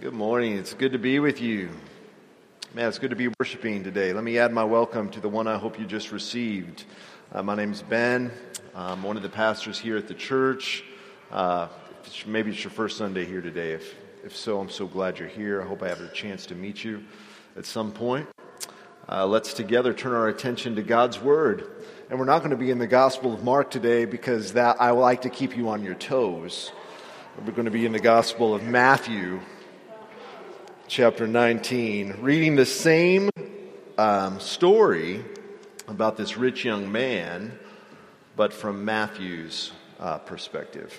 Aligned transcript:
Good 0.00 0.14
morning. 0.14 0.56
It's 0.56 0.74
good 0.74 0.92
to 0.92 0.98
be 0.98 1.18
with 1.18 1.40
you. 1.40 1.70
Man, 2.72 2.86
it's 2.86 3.00
good 3.00 3.10
to 3.10 3.16
be 3.16 3.30
worshiping 3.40 3.82
today. 3.82 4.12
Let 4.12 4.22
me 4.22 4.38
add 4.38 4.52
my 4.52 4.62
welcome 4.62 5.10
to 5.10 5.18
the 5.18 5.28
one 5.28 5.48
I 5.48 5.58
hope 5.58 5.76
you 5.76 5.86
just 5.86 6.12
received. 6.12 6.84
Uh, 7.32 7.42
my 7.42 7.56
name's 7.56 7.82
Ben. 7.82 8.30
I'm 8.76 9.02
one 9.02 9.16
of 9.16 9.24
the 9.24 9.28
pastors 9.28 9.76
here 9.76 9.96
at 9.96 10.06
the 10.06 10.14
church. 10.14 10.84
Uh, 11.32 11.66
maybe 12.28 12.52
it's 12.52 12.62
your 12.62 12.70
first 12.70 12.96
Sunday 12.96 13.24
here 13.24 13.40
today. 13.40 13.72
If, 13.72 13.92
if 14.24 14.36
so, 14.36 14.60
I'm 14.60 14.70
so 14.70 14.86
glad 14.86 15.18
you're 15.18 15.26
here. 15.26 15.60
I 15.60 15.66
hope 15.66 15.82
I 15.82 15.88
have 15.88 16.00
a 16.00 16.06
chance 16.12 16.46
to 16.46 16.54
meet 16.54 16.84
you 16.84 17.02
at 17.56 17.66
some 17.66 17.90
point. 17.90 18.28
Uh, 19.08 19.26
let's 19.26 19.52
together 19.52 19.92
turn 19.92 20.12
our 20.12 20.28
attention 20.28 20.76
to 20.76 20.82
God's 20.82 21.18
Word. 21.18 21.72
And 22.08 22.20
we're 22.20 22.24
not 22.24 22.38
going 22.38 22.52
to 22.52 22.56
be 22.56 22.70
in 22.70 22.78
the 22.78 22.86
Gospel 22.86 23.34
of 23.34 23.42
Mark 23.42 23.68
today 23.68 24.04
because 24.04 24.52
that 24.52 24.80
I 24.80 24.92
like 24.92 25.22
to 25.22 25.28
keep 25.28 25.56
you 25.56 25.70
on 25.70 25.82
your 25.82 25.96
toes. 25.96 26.70
We're 27.44 27.50
going 27.50 27.64
to 27.64 27.72
be 27.72 27.84
in 27.84 27.90
the 27.90 27.98
Gospel 27.98 28.54
of 28.54 28.62
Matthew, 28.62 29.40
chapter 30.88 31.26
19, 31.26 32.16
reading 32.22 32.56
the 32.56 32.64
same 32.64 33.28
um, 33.98 34.40
story 34.40 35.22
about 35.86 36.16
this 36.16 36.38
rich 36.38 36.64
young 36.64 36.90
man, 36.90 37.58
but 38.36 38.54
from 38.54 38.86
Matthew's 38.86 39.70
uh, 40.00 40.16
perspective. 40.16 40.98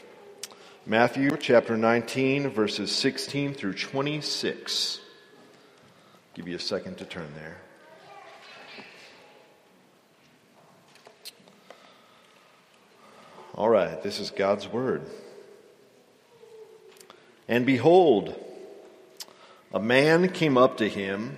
Matthew 0.86 1.36
chapter 1.38 1.76
19, 1.76 2.50
verses 2.50 2.92
16 2.92 3.56
through 3.56 3.74
26. 3.74 5.02
Give 6.36 6.48
you 6.48 6.56
a 6.56 6.60
second 6.60 7.00
to 7.00 7.06
turn 7.06 7.32
there. 7.36 7.58
All 13.56 13.70
right, 13.70 14.02
this 14.04 14.20
is 14.20 14.30
God's 14.30 14.68
Word. 14.68 15.02
And 17.48 17.66
behold, 17.66 18.36
a 19.74 19.80
man 19.80 20.30
came 20.30 20.58
up 20.58 20.78
to 20.78 20.90
him, 20.90 21.38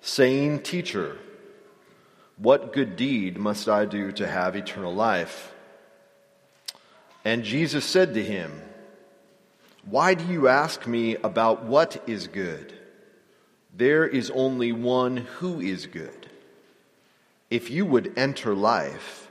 saying, 0.00 0.62
Teacher, 0.62 1.16
what 2.36 2.72
good 2.72 2.96
deed 2.96 3.38
must 3.38 3.68
I 3.68 3.84
do 3.84 4.12
to 4.12 4.26
have 4.26 4.56
eternal 4.56 4.94
life? 4.94 5.52
And 7.24 7.44
Jesus 7.44 7.84
said 7.84 8.14
to 8.14 8.22
him, 8.22 8.62
Why 9.84 10.14
do 10.14 10.24
you 10.24 10.48
ask 10.48 10.86
me 10.86 11.16
about 11.16 11.64
what 11.64 12.02
is 12.06 12.26
good? 12.26 12.72
There 13.74 14.06
is 14.06 14.30
only 14.30 14.72
one 14.72 15.18
who 15.18 15.60
is 15.60 15.86
good. 15.86 16.28
If 17.50 17.70
you 17.70 17.84
would 17.84 18.12
enter 18.16 18.54
life, 18.54 19.30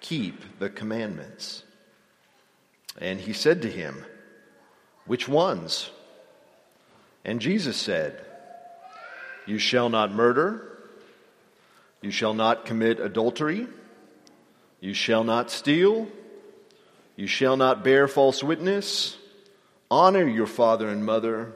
keep 0.00 0.58
the 0.58 0.70
commandments. 0.70 1.62
And 3.00 3.20
he 3.20 3.32
said 3.32 3.62
to 3.62 3.70
him, 3.70 4.04
which 5.08 5.26
ones? 5.26 5.90
And 7.24 7.40
Jesus 7.40 7.76
said, 7.76 8.24
You 9.46 9.58
shall 9.58 9.88
not 9.88 10.12
murder. 10.12 10.64
You 12.00 12.10
shall 12.10 12.34
not 12.34 12.64
commit 12.64 13.00
adultery. 13.00 13.66
You 14.80 14.94
shall 14.94 15.24
not 15.24 15.50
steal. 15.50 16.08
You 17.16 17.26
shall 17.26 17.56
not 17.56 17.82
bear 17.82 18.06
false 18.06 18.42
witness. 18.42 19.16
Honor 19.90 20.28
your 20.28 20.46
father 20.46 20.88
and 20.88 21.04
mother, 21.04 21.52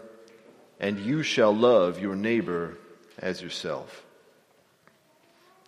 and 0.81 0.99
you 0.99 1.23
shall 1.23 1.55
love 1.55 2.01
your 2.01 2.17
neighbor 2.17 2.79
as 3.19 3.43
yourself. 3.43 4.05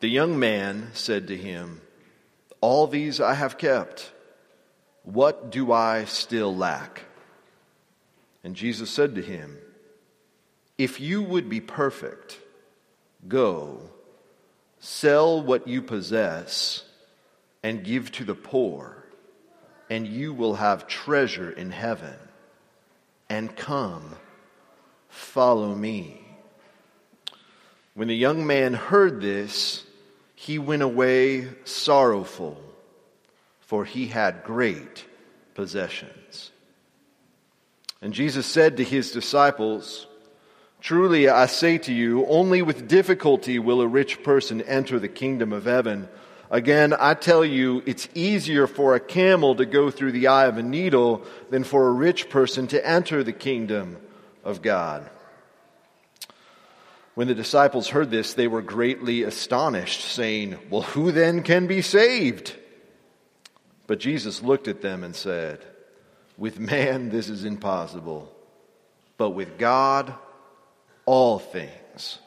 The 0.01 0.09
young 0.09 0.39
man 0.39 0.91
said 0.95 1.29
to 1.29 1.37
him, 1.37 1.81
All 2.61 2.87
these 2.87 3.21
I 3.21 3.35
have 3.35 3.59
kept. 3.59 4.11
What 5.05 5.51
do 5.51 5.71
I 5.71 6.07
still 6.07 6.57
lack? 6.57 7.03
And 8.43 8.57
Jesus 8.57 8.91
said 8.91 9.15
to 9.15 9.23
him, 9.23 9.59
If 10.77 11.01
you 11.01 11.23
would 11.23 11.49
be 11.49 11.61
perfect, 11.61 12.39
go, 13.29 13.81
sell 14.81 15.43
what 15.43 15.69
you 15.69 15.83
possess, 15.83 16.85
and 17.63 17.85
give 17.85 18.11
to 18.13 18.25
the 18.25 18.35
poor, 18.35 19.05
and 19.89 20.07
you 20.07 20.35
will 20.35 20.55
have 20.55 20.87
treasure 20.87 21.51
in 21.51 21.71
heaven. 21.71 22.17
And 23.31 23.57
come, 23.57 24.17
follow 25.09 25.75
me. 25.75 26.21
When 27.95 28.09
the 28.09 28.17
young 28.17 28.47
man 28.47 28.75
heard 28.75 29.21
this, 29.21 29.85
he 30.35 30.59
went 30.59 30.83
away 30.83 31.49
sorrowful, 31.65 32.61
for 33.61 33.85
he 33.85 34.09
had 34.09 34.45
great 34.45 35.07
possessions. 35.55 36.51
And 38.03 38.13
Jesus 38.13 38.45
said 38.45 38.77
to 38.77 38.85
his 38.85 39.13
disciples, 39.13 40.07
Truly 40.85 41.31
I 41.31 41.47
say 41.47 41.79
to 41.79 41.95
you, 41.95 42.27
only 42.27 42.61
with 42.61 42.87
difficulty 42.87 43.59
will 43.59 43.81
a 43.81 43.89
rich 43.89 44.23
person 44.23 44.61
enter 44.61 44.99
the 44.99 45.09
kingdom 45.09 45.51
of 45.55 45.65
heaven. 45.65 46.11
Again, 46.51 46.93
I 47.01 47.15
tell 47.15 47.43
you, 47.43 47.83
it's 47.87 48.07
easier 48.13 48.67
for 48.67 48.95
a 48.95 49.01
camel 49.01 49.55
to 49.55 49.65
go 49.65 49.91
through 49.91 50.13
the 50.13 50.27
eye 50.27 50.45
of 50.45 50.59
a 50.59 50.63
needle 50.63 51.25
than 51.49 51.65
for 51.65 51.89
a 51.89 51.93
rich 51.93 52.29
person 52.29 52.67
to 52.67 52.87
enter 52.87 53.25
the 53.25 53.33
kingdom 53.33 53.97
of 54.45 54.61
God. 54.61 55.09
When 57.15 57.29
the 57.29 57.35
disciples 57.35 57.89
heard 57.89 58.11
this, 58.11 58.35
they 58.35 58.47
were 58.47 58.61
greatly 58.61 59.23
astonished, 59.23 60.03
saying, 60.03 60.59
Well, 60.69 60.83
who 60.83 61.13
then 61.13 61.43
can 61.45 61.67
be 61.67 61.81
saved? 61.81 62.55
But 63.87 64.01
Jesus 64.01 64.43
looked 64.43 64.69
at 64.69 64.83
them 64.83 65.03
and 65.03 65.17
said, 65.17 65.65
with 66.37 66.59
man, 66.59 67.09
this 67.09 67.31
is 67.31 67.47
impossible. 67.47 68.31
But 69.17 69.31
with 69.31 69.57
God, 69.57 70.13
all 71.07 71.39
things 71.39 72.19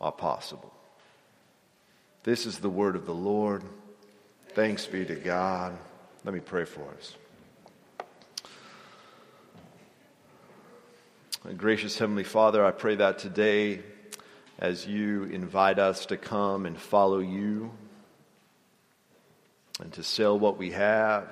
are 0.00 0.12
possible. 0.12 0.72
This 2.24 2.46
is 2.46 2.58
the 2.58 2.68
word 2.68 2.96
of 2.96 3.06
the 3.06 3.14
Lord. 3.14 3.62
Thanks 4.50 4.86
be 4.86 5.04
to 5.04 5.14
God. 5.14 5.78
Let 6.24 6.34
me 6.34 6.40
pray 6.40 6.64
for 6.64 6.86
us. 6.98 7.14
Gracious 11.56 11.96
Heavenly 11.96 12.24
Father, 12.24 12.64
I 12.64 12.72
pray 12.72 12.96
that 12.96 13.18
today, 13.20 13.80
as 14.58 14.86
you 14.86 15.24
invite 15.24 15.78
us 15.78 16.06
to 16.06 16.16
come 16.16 16.66
and 16.66 16.76
follow 16.76 17.20
you 17.20 17.70
and 19.80 19.92
to 19.92 20.02
sell 20.02 20.38
what 20.38 20.58
we 20.58 20.72
have 20.72 21.28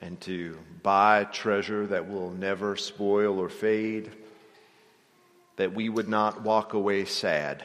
and 0.00 0.20
to 0.22 0.56
buy 0.82 1.24
treasure 1.24 1.86
that 1.88 2.08
will 2.08 2.30
never 2.30 2.76
spoil 2.76 3.38
or 3.38 3.48
fade, 3.48 4.10
that 5.58 5.74
we 5.74 5.88
would 5.88 6.08
not 6.08 6.42
walk 6.42 6.72
away 6.72 7.04
sad, 7.04 7.64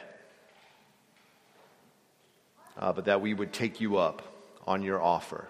uh, 2.76 2.92
but 2.92 3.04
that 3.04 3.20
we 3.20 3.32
would 3.32 3.52
take 3.52 3.80
you 3.80 3.96
up 3.96 4.20
on 4.66 4.82
your 4.82 5.00
offer 5.00 5.46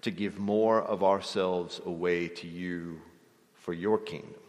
to 0.00 0.12
give 0.12 0.38
more 0.38 0.80
of 0.80 1.02
ourselves 1.02 1.80
away 1.84 2.28
to 2.28 2.46
you 2.46 3.00
for 3.56 3.72
your 3.72 3.98
kingdom. 3.98 4.40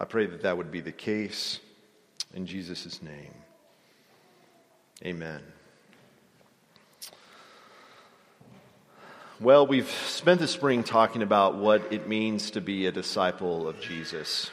I 0.00 0.06
pray 0.06 0.24
that 0.24 0.42
that 0.42 0.56
would 0.56 0.70
be 0.70 0.80
the 0.80 0.90
case 0.90 1.60
in 2.32 2.46
Jesus' 2.46 3.02
name. 3.02 3.34
Amen. 5.04 5.42
Well, 9.40 9.66
we've 9.66 9.90
spent 9.90 10.40
the 10.40 10.46
spring 10.46 10.84
talking 10.84 11.22
about 11.22 11.56
what 11.56 11.92
it 11.92 12.06
means 12.06 12.52
to 12.52 12.60
be 12.60 12.86
a 12.86 12.92
disciple 12.92 13.66
of 13.66 13.80
Jesus. 13.80 14.50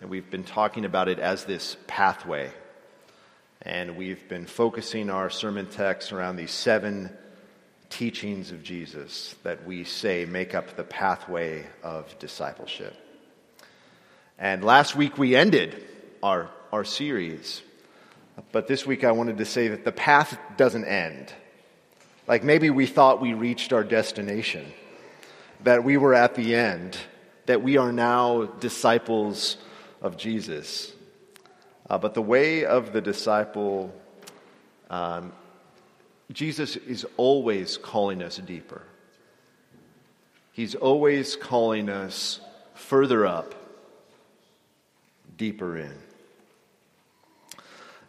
And 0.00 0.08
we've 0.08 0.30
been 0.30 0.44
talking 0.44 0.84
about 0.84 1.08
it 1.08 1.18
as 1.18 1.44
this 1.44 1.76
pathway. 1.88 2.50
And 3.60 3.96
we've 3.96 4.26
been 4.28 4.46
focusing 4.46 5.10
our 5.10 5.30
sermon 5.30 5.66
text 5.66 6.12
around 6.12 6.36
these 6.36 6.52
seven 6.52 7.10
teachings 7.90 8.52
of 8.52 8.62
Jesus 8.62 9.34
that 9.42 9.66
we 9.66 9.82
say 9.82 10.24
make 10.24 10.54
up 10.54 10.76
the 10.76 10.84
pathway 10.84 11.66
of 11.82 12.16
discipleship. 12.20 12.94
And 14.38 14.64
last 14.64 14.94
week 14.94 15.18
we 15.18 15.34
ended 15.34 15.84
our, 16.22 16.48
our 16.72 16.84
series. 16.84 17.62
But 18.52 18.68
this 18.68 18.86
week 18.86 19.02
I 19.02 19.12
wanted 19.12 19.38
to 19.38 19.44
say 19.44 19.68
that 19.68 19.84
the 19.84 19.92
path 19.92 20.38
doesn't 20.56 20.84
end. 20.84 21.34
Like 22.30 22.44
maybe 22.44 22.70
we 22.70 22.86
thought 22.86 23.20
we 23.20 23.34
reached 23.34 23.72
our 23.72 23.82
destination, 23.82 24.64
that 25.64 25.82
we 25.82 25.96
were 25.96 26.14
at 26.14 26.36
the 26.36 26.54
end, 26.54 26.96
that 27.46 27.60
we 27.60 27.76
are 27.76 27.90
now 27.90 28.44
disciples 28.44 29.56
of 30.00 30.16
Jesus. 30.16 30.92
Uh, 31.88 31.98
but 31.98 32.14
the 32.14 32.22
way 32.22 32.64
of 32.64 32.92
the 32.92 33.00
disciple, 33.00 33.92
um, 34.90 35.32
Jesus 36.30 36.76
is 36.76 37.04
always 37.16 37.76
calling 37.76 38.22
us 38.22 38.36
deeper. 38.36 38.82
He's 40.52 40.76
always 40.76 41.34
calling 41.34 41.88
us 41.88 42.40
further 42.74 43.26
up, 43.26 43.56
deeper 45.36 45.76
in. 45.78 45.98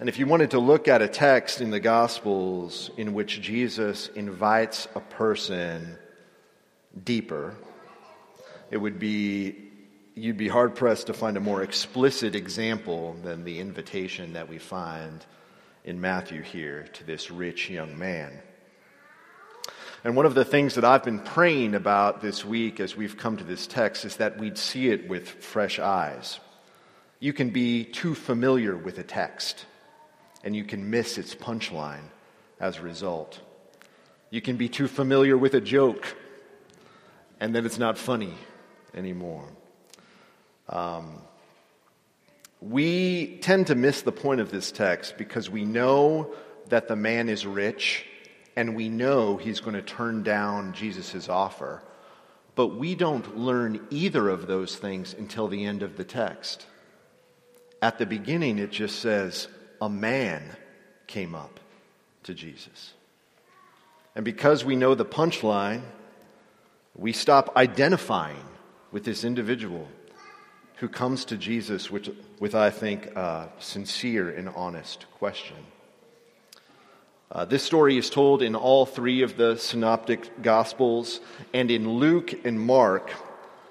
And 0.01 0.09
if 0.09 0.17
you 0.17 0.25
wanted 0.25 0.51
to 0.51 0.59
look 0.59 0.87
at 0.87 1.03
a 1.03 1.07
text 1.07 1.61
in 1.61 1.69
the 1.69 1.79
Gospels 1.79 2.89
in 2.97 3.13
which 3.13 3.39
Jesus 3.39 4.07
invites 4.07 4.87
a 4.95 4.99
person 4.99 5.95
deeper. 7.05 7.53
It 8.71 8.77
would 8.77 8.97
be, 8.97 9.55
you'd 10.15 10.37
be 10.37 10.47
hard 10.47 10.73
pressed 10.73 11.05
to 11.05 11.13
find 11.13 11.37
a 11.37 11.39
more 11.39 11.61
explicit 11.61 12.33
example 12.35 13.15
than 13.23 13.43
the 13.43 13.59
invitation 13.59 14.33
that 14.33 14.49
we 14.49 14.57
find 14.57 15.23
in 15.83 16.01
Matthew 16.01 16.41
here 16.41 16.87
to 16.93 17.03
this 17.03 17.29
rich 17.29 17.69
young 17.69 17.95
man. 17.95 18.31
And 20.03 20.15
one 20.15 20.25
of 20.25 20.33
the 20.33 20.43
things 20.43 20.73
that 20.75 20.83
I've 20.83 21.03
been 21.03 21.19
praying 21.19 21.75
about 21.75 22.23
this 22.23 22.43
week 22.43 22.79
as 22.79 22.97
we've 22.97 23.17
come 23.17 23.37
to 23.37 23.43
this 23.43 23.67
text 23.67 24.03
is 24.03 24.15
that 24.15 24.39
we'd 24.39 24.57
see 24.57 24.89
it 24.89 25.07
with 25.07 25.29
fresh 25.29 25.77
eyes. 25.77 26.39
You 27.19 27.33
can 27.33 27.51
be 27.51 27.83
too 27.83 28.15
familiar 28.15 28.75
with 28.75 28.97
a 28.97 29.03
text, 29.03 29.67
and 30.43 30.55
you 30.55 30.63
can 30.63 30.89
miss 30.89 31.17
its 31.17 31.35
punchline 31.35 32.09
as 32.59 32.77
a 32.77 32.81
result. 32.81 33.39
You 34.29 34.41
can 34.41 34.57
be 34.57 34.69
too 34.69 34.87
familiar 34.87 35.37
with 35.37 35.53
a 35.55 35.61
joke, 35.61 36.15
and 37.39 37.53
then 37.53 37.65
it's 37.65 37.79
not 37.79 37.97
funny 37.97 38.33
anymore. 38.93 39.47
Um, 40.69 41.21
we 42.61 43.37
tend 43.41 43.67
to 43.67 43.75
miss 43.75 44.03
the 44.03 44.11
point 44.11 44.39
of 44.39 44.51
this 44.51 44.71
text 44.71 45.17
because 45.17 45.49
we 45.49 45.65
know 45.65 46.33
that 46.69 46.87
the 46.87 46.95
man 46.95 47.27
is 47.27 47.45
rich 47.45 48.05
and 48.55 48.75
we 48.75 48.87
know 48.87 49.37
he's 49.37 49.59
going 49.59 49.75
to 49.75 49.81
turn 49.81 50.23
down 50.23 50.73
Jesus' 50.73 51.27
offer. 51.27 51.81
But 52.55 52.75
we 52.75 52.95
don't 52.95 53.37
learn 53.37 53.87
either 53.89 54.29
of 54.29 54.45
those 54.45 54.75
things 54.75 55.13
until 55.17 55.47
the 55.47 55.65
end 55.65 55.83
of 55.83 55.97
the 55.97 56.03
text. 56.03 56.65
At 57.81 57.97
the 57.97 58.05
beginning, 58.05 58.59
it 58.59 58.71
just 58.71 58.99
says, 58.99 59.47
a 59.81 59.89
man 59.89 60.43
came 61.07 61.35
up 61.35 61.59
to 62.23 62.33
Jesus. 62.33 62.93
And 64.15 64.23
because 64.23 64.63
we 64.63 64.75
know 64.75 64.93
the 64.93 65.05
punchline, 65.05 65.81
we 66.95 67.11
stop 67.11 67.55
identifying 67.57 68.45
with 68.91 69.03
this 69.03 69.23
individual 69.23 69.87
who 70.75 70.87
comes 70.87 71.25
to 71.25 71.37
Jesus 71.37 71.89
with, 71.89 72.09
with 72.39 72.53
I 72.53 72.69
think, 72.69 73.07
a 73.15 73.49
sincere 73.59 74.29
and 74.29 74.49
honest 74.49 75.05
question. 75.17 75.57
Uh, 77.31 77.45
this 77.45 77.63
story 77.63 77.97
is 77.97 78.09
told 78.09 78.41
in 78.41 78.55
all 78.55 78.85
three 78.85 79.21
of 79.21 79.37
the 79.37 79.55
synoptic 79.55 80.41
gospels, 80.41 81.21
and 81.53 81.71
in 81.71 81.89
Luke 81.89 82.45
and 82.45 82.59
Mark, 82.59 83.13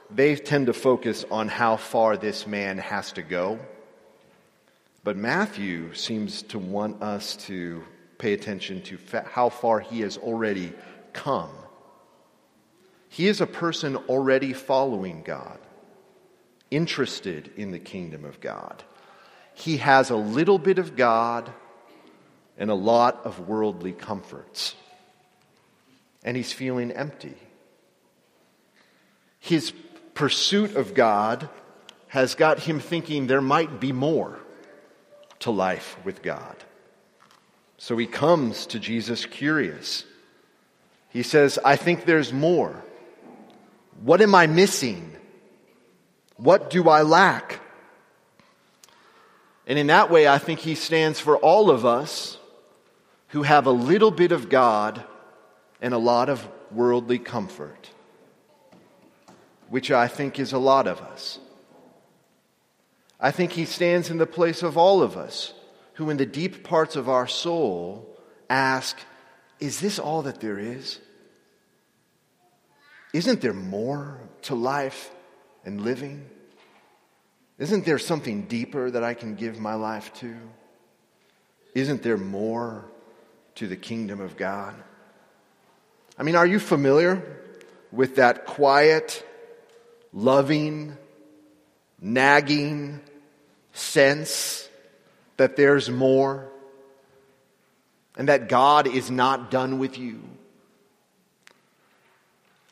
they 0.08 0.34
tend 0.34 0.66
to 0.66 0.72
focus 0.72 1.26
on 1.30 1.48
how 1.48 1.76
far 1.76 2.16
this 2.16 2.46
man 2.46 2.78
has 2.78 3.12
to 3.12 3.22
go. 3.22 3.58
But 5.02 5.16
Matthew 5.16 5.94
seems 5.94 6.42
to 6.42 6.58
want 6.58 7.02
us 7.02 7.36
to 7.46 7.82
pay 8.18 8.34
attention 8.34 8.82
to 8.82 8.98
fa- 8.98 9.26
how 9.30 9.48
far 9.48 9.80
he 9.80 10.00
has 10.02 10.18
already 10.18 10.72
come. 11.12 11.50
He 13.08 13.26
is 13.26 13.40
a 13.40 13.46
person 13.46 13.96
already 13.96 14.52
following 14.52 15.22
God, 15.22 15.58
interested 16.70 17.50
in 17.56 17.70
the 17.70 17.78
kingdom 17.78 18.24
of 18.24 18.40
God. 18.40 18.84
He 19.54 19.78
has 19.78 20.10
a 20.10 20.16
little 20.16 20.58
bit 20.58 20.78
of 20.78 20.96
God 20.96 21.50
and 22.58 22.70
a 22.70 22.74
lot 22.74 23.24
of 23.24 23.48
worldly 23.48 23.92
comforts. 23.92 24.74
And 26.22 26.36
he's 26.36 26.52
feeling 26.52 26.92
empty. 26.92 27.36
His 29.38 29.72
pursuit 30.12 30.76
of 30.76 30.92
God 30.92 31.48
has 32.08 32.34
got 32.34 32.60
him 32.60 32.80
thinking 32.80 33.26
there 33.26 33.40
might 33.40 33.80
be 33.80 33.92
more 33.92 34.38
to 35.40 35.50
life 35.50 35.96
with 36.04 36.22
God. 36.22 36.56
So 37.78 37.96
he 37.96 38.06
comes 38.06 38.66
to 38.66 38.78
Jesus 38.78 39.26
curious. 39.26 40.04
He 41.08 41.22
says, 41.22 41.58
I 41.64 41.76
think 41.76 42.04
there's 42.04 42.32
more. 42.32 42.84
What 44.02 44.20
am 44.20 44.34
I 44.34 44.46
missing? 44.46 45.16
What 46.36 46.70
do 46.70 46.88
I 46.88 47.02
lack? 47.02 47.60
And 49.66 49.78
in 49.78 49.88
that 49.88 50.10
way, 50.10 50.26
I 50.26 50.38
think 50.38 50.60
he 50.60 50.74
stands 50.74 51.20
for 51.20 51.36
all 51.36 51.70
of 51.70 51.84
us 51.84 52.38
who 53.28 53.42
have 53.42 53.66
a 53.66 53.70
little 53.70 54.10
bit 54.10 54.32
of 54.32 54.48
God 54.48 55.04
and 55.80 55.94
a 55.94 55.98
lot 55.98 56.28
of 56.28 56.46
worldly 56.70 57.18
comfort, 57.18 57.90
which 59.68 59.90
I 59.90 60.08
think 60.08 60.38
is 60.38 60.52
a 60.52 60.58
lot 60.58 60.86
of 60.86 61.00
us. 61.00 61.38
I 63.20 63.30
think 63.30 63.52
he 63.52 63.64
stands 63.64 64.10
in 64.10 64.18
the 64.18 64.26
place 64.26 64.62
of 64.62 64.78
all 64.78 65.02
of 65.02 65.16
us 65.16 65.52
who, 65.94 66.10
in 66.10 66.16
the 66.16 66.26
deep 66.26 66.64
parts 66.64 66.96
of 66.96 67.08
our 67.08 67.26
soul, 67.26 68.16
ask, 68.48 68.98
Is 69.58 69.80
this 69.80 69.98
all 69.98 70.22
that 70.22 70.40
there 70.40 70.58
is? 70.58 70.98
Isn't 73.12 73.40
there 73.40 73.52
more 73.52 74.20
to 74.42 74.54
life 74.54 75.10
and 75.64 75.82
living? 75.82 76.24
Isn't 77.58 77.84
there 77.84 77.98
something 77.98 78.42
deeper 78.42 78.90
that 78.90 79.04
I 79.04 79.14
can 79.14 79.34
give 79.34 79.58
my 79.58 79.74
life 79.74 80.14
to? 80.14 80.34
Isn't 81.74 82.02
there 82.02 82.16
more 82.16 82.90
to 83.60 83.66
the 83.66 83.76
kingdom 83.76 84.20
of 84.20 84.38
God. 84.38 84.74
I 86.16 86.22
mean, 86.22 86.34
are 86.34 86.46
you 86.46 86.58
familiar 86.58 87.38
with 87.92 88.16
that 88.16 88.46
quiet, 88.46 89.22
loving, 90.14 90.96
nagging 92.00 93.00
sense 93.80 94.68
that 95.36 95.56
there's 95.56 95.90
more 95.90 96.48
and 98.16 98.28
that 98.28 98.48
God 98.48 98.86
is 98.86 99.10
not 99.10 99.50
done 99.50 99.78
with 99.78 99.98
you? 99.98 100.20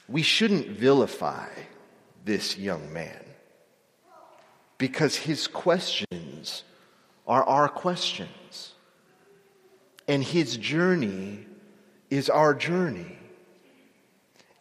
We 0.09 0.23
shouldn't 0.23 0.69
vilify 0.69 1.49
this 2.25 2.59
young 2.59 2.93
man 2.93 3.25
because 4.79 5.17
his 5.17 5.47
questions 5.47 6.63
are 7.27 7.45
our 7.45 7.69
questions. 7.69 8.73
And 10.07 10.25
his 10.25 10.57
journey 10.57 11.47
is 12.09 12.31
our 12.31 12.55
journey. 12.55 13.19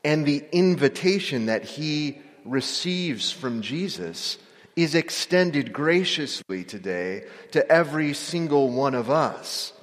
And 0.04 0.26
the 0.26 0.44
invitation 0.52 1.46
that 1.46 1.64
he 1.64 2.20
receives 2.44 3.32
from 3.32 3.62
Jesus 3.62 4.38
is 4.77 4.94
extended 4.94 5.74
graciously 5.74 6.63
today 6.63 7.24
to 7.51 7.69
every 7.69 8.13
single 8.13 8.69
one 8.69 8.94
of 8.94 9.09
us. 9.09 9.74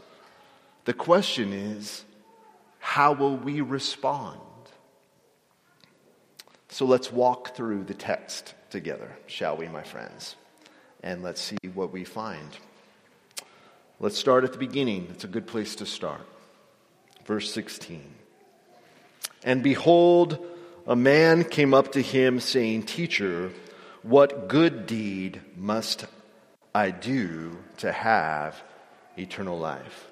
The 0.85 0.95
question 0.95 1.53
is, 1.53 2.05
how 2.79 3.13
will 3.13 3.37
we 3.37 3.61
respond? 3.61 4.39
So 6.69 6.87
let's 6.87 7.11
walk 7.13 7.57
through 7.57 7.85
the 7.85 7.95
text 7.95 8.55
together, 8.71 9.11
shall 9.27 9.57
we, 9.57 9.67
my 9.67 9.83
friends? 9.83 10.37
And 11.03 11.25
let's 11.25 11.41
see 11.41 11.59
what 11.75 11.93
we 11.93 12.05
find. 12.05 12.49
Let's 13.99 14.17
start 14.17 14.45
at 14.45 14.53
the 14.53 14.59
beginning. 14.59 15.09
It's 15.11 15.25
a 15.25 15.29
good 15.29 15.49
place 15.49 15.75
to 15.77 15.87
start. 15.87 16.23
Verse 17.27 17.53
16. 17.53 18.01
And 19.43 19.61
behold, 19.61 20.39
a 20.87 20.95
man 20.95 21.43
came 21.43 21.75
up 21.75 21.93
to 21.93 22.03
him, 22.03 22.39
saying, 22.39 22.85
Teacher, 22.85 23.51
what 24.05 24.49
good 24.49 24.87
deed 24.87 25.41
must 25.57 26.05
I 26.75 26.91
do 26.91 27.57
to 27.79 27.91
have 27.91 28.63
eternal 29.17 29.59
life? 29.59 30.11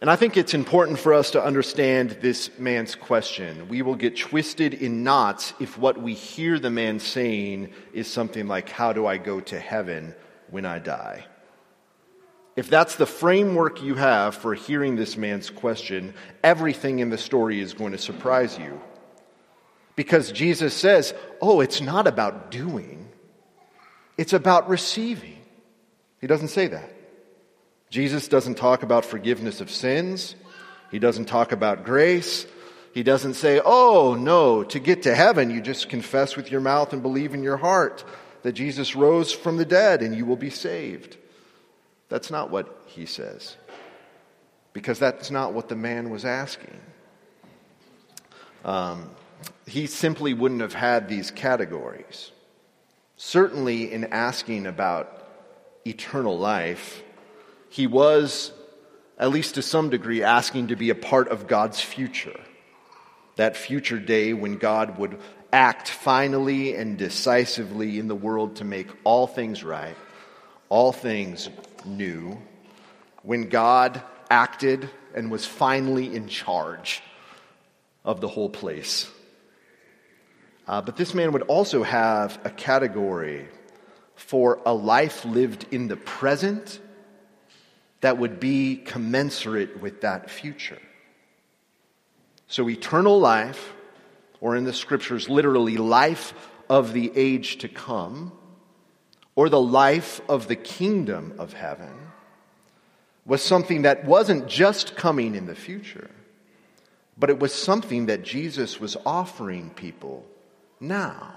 And 0.00 0.10
I 0.10 0.16
think 0.16 0.36
it's 0.36 0.54
important 0.54 0.98
for 0.98 1.14
us 1.14 1.32
to 1.32 1.44
understand 1.44 2.16
this 2.22 2.58
man's 2.58 2.96
question. 2.96 3.68
We 3.68 3.82
will 3.82 3.94
get 3.94 4.16
twisted 4.16 4.74
in 4.74 5.04
knots 5.04 5.52
if 5.60 5.78
what 5.78 6.00
we 6.00 6.14
hear 6.14 6.58
the 6.58 6.70
man 6.70 6.98
saying 6.98 7.70
is 7.92 8.08
something 8.08 8.48
like, 8.48 8.68
How 8.68 8.92
do 8.92 9.06
I 9.06 9.18
go 9.18 9.38
to 9.40 9.60
heaven 9.60 10.14
when 10.50 10.64
I 10.64 10.78
die? 10.80 11.26
If 12.56 12.68
that's 12.68 12.96
the 12.96 13.06
framework 13.06 13.82
you 13.82 13.94
have 13.94 14.34
for 14.34 14.54
hearing 14.54 14.96
this 14.96 15.16
man's 15.16 15.50
question, 15.50 16.14
everything 16.42 16.98
in 16.98 17.10
the 17.10 17.18
story 17.18 17.60
is 17.60 17.74
going 17.74 17.92
to 17.92 17.98
surprise 17.98 18.58
you. 18.58 18.80
Because 19.94 20.32
Jesus 20.32 20.74
says, 20.74 21.14
oh, 21.40 21.60
it's 21.60 21.80
not 21.80 22.06
about 22.06 22.50
doing, 22.50 23.08
it's 24.16 24.32
about 24.32 24.68
receiving. 24.68 25.38
He 26.20 26.26
doesn't 26.26 26.48
say 26.48 26.68
that. 26.68 26.92
Jesus 27.90 28.28
doesn't 28.28 28.54
talk 28.54 28.82
about 28.82 29.04
forgiveness 29.04 29.60
of 29.60 29.70
sins, 29.70 30.34
he 30.90 30.98
doesn't 30.98 31.26
talk 31.26 31.52
about 31.52 31.84
grace. 31.84 32.46
He 32.92 33.02
doesn't 33.02 33.34
say, 33.34 33.58
oh, 33.64 34.14
no, 34.14 34.64
to 34.64 34.78
get 34.78 35.04
to 35.04 35.14
heaven, 35.14 35.50
you 35.50 35.62
just 35.62 35.88
confess 35.88 36.36
with 36.36 36.50
your 36.50 36.60
mouth 36.60 36.92
and 36.92 37.00
believe 37.00 37.32
in 37.32 37.42
your 37.42 37.56
heart 37.56 38.04
that 38.42 38.52
Jesus 38.52 38.94
rose 38.94 39.32
from 39.32 39.56
the 39.56 39.64
dead 39.64 40.02
and 40.02 40.14
you 40.14 40.26
will 40.26 40.36
be 40.36 40.50
saved. 40.50 41.16
That's 42.10 42.30
not 42.30 42.50
what 42.50 42.82
he 42.86 43.06
says, 43.06 43.56
because 44.74 44.98
that's 44.98 45.30
not 45.30 45.54
what 45.54 45.70
the 45.70 45.76
man 45.76 46.10
was 46.10 46.26
asking. 46.26 46.78
Um, 48.62 49.08
he 49.66 49.86
simply 49.86 50.34
wouldn't 50.34 50.60
have 50.60 50.74
had 50.74 51.08
these 51.08 51.30
categories. 51.30 52.30
Certainly, 53.16 53.92
in 53.92 54.04
asking 54.04 54.66
about 54.66 55.26
eternal 55.86 56.38
life, 56.38 57.02
he 57.68 57.86
was, 57.86 58.52
at 59.18 59.30
least 59.30 59.54
to 59.54 59.62
some 59.62 59.90
degree, 59.90 60.22
asking 60.22 60.68
to 60.68 60.76
be 60.76 60.90
a 60.90 60.94
part 60.94 61.28
of 61.28 61.46
God's 61.46 61.80
future. 61.80 62.40
that 63.36 63.56
future 63.56 63.98
day 63.98 64.32
when 64.32 64.56
God 64.56 64.98
would 64.98 65.18
act 65.52 65.88
finally 65.88 66.74
and 66.74 66.98
decisively 66.98 67.98
in 67.98 68.08
the 68.08 68.14
world 68.14 68.56
to 68.56 68.64
make 68.64 68.88
all 69.04 69.26
things 69.26 69.64
right, 69.64 69.96
all 70.68 70.92
things 70.92 71.48
new, 71.84 72.40
when 73.22 73.48
God 73.48 74.02
acted 74.30 74.88
and 75.14 75.30
was 75.30 75.44
finally 75.44 76.14
in 76.14 76.28
charge 76.28 77.02
of 78.04 78.20
the 78.20 78.28
whole 78.28 78.48
place. 78.48 79.10
Uh, 80.66 80.80
but 80.80 80.96
this 80.96 81.14
man 81.14 81.32
would 81.32 81.42
also 81.42 81.82
have 81.82 82.38
a 82.44 82.50
category 82.50 83.48
for 84.14 84.60
a 84.64 84.72
life 84.72 85.24
lived 85.24 85.66
in 85.70 85.88
the 85.88 85.96
present 85.96 86.80
that 88.00 88.18
would 88.18 88.38
be 88.38 88.76
commensurate 88.76 89.80
with 89.80 90.02
that 90.02 90.30
future. 90.30 90.78
So, 92.46 92.68
eternal 92.68 93.18
life, 93.18 93.72
or 94.40 94.56
in 94.56 94.64
the 94.64 94.72
scriptures, 94.72 95.28
literally, 95.28 95.76
life 95.76 96.34
of 96.68 96.92
the 96.92 97.10
age 97.16 97.58
to 97.58 97.68
come, 97.68 98.32
or 99.34 99.48
the 99.48 99.60
life 99.60 100.20
of 100.28 100.48
the 100.48 100.56
kingdom 100.56 101.34
of 101.38 101.54
heaven, 101.54 101.92
was 103.24 103.42
something 103.42 103.82
that 103.82 104.04
wasn't 104.04 104.48
just 104.48 104.96
coming 104.96 105.34
in 105.34 105.46
the 105.46 105.54
future, 105.54 106.10
but 107.16 107.30
it 107.30 107.38
was 107.38 107.54
something 107.54 108.06
that 108.06 108.22
Jesus 108.22 108.80
was 108.80 108.96
offering 109.06 109.70
people 109.70 110.26
now. 110.82 111.34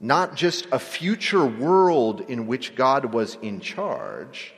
Not 0.00 0.34
just 0.34 0.66
a 0.72 0.78
future 0.78 1.44
world 1.44 2.22
in 2.22 2.46
which 2.46 2.74
God 2.74 3.12
was 3.12 3.36
in 3.42 3.60
charge, 3.60 4.54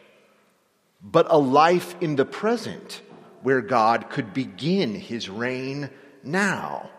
but 1.02 1.26
a 1.28 1.38
life 1.38 1.96
in 2.00 2.14
the 2.14 2.24
present 2.24 3.02
where 3.42 3.60
God 3.60 4.08
could 4.08 4.32
begin 4.32 4.94
his 4.94 5.28
reign 5.28 5.90
now. 6.22 6.90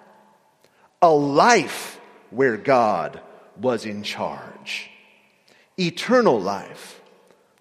A 1.02 1.10
life 1.10 2.02
where 2.32 2.58
God 2.58 3.22
was 3.58 3.86
in 3.86 4.04
charge. 4.04 4.90
Eternal 5.80 6.40
life, 6.40 7.02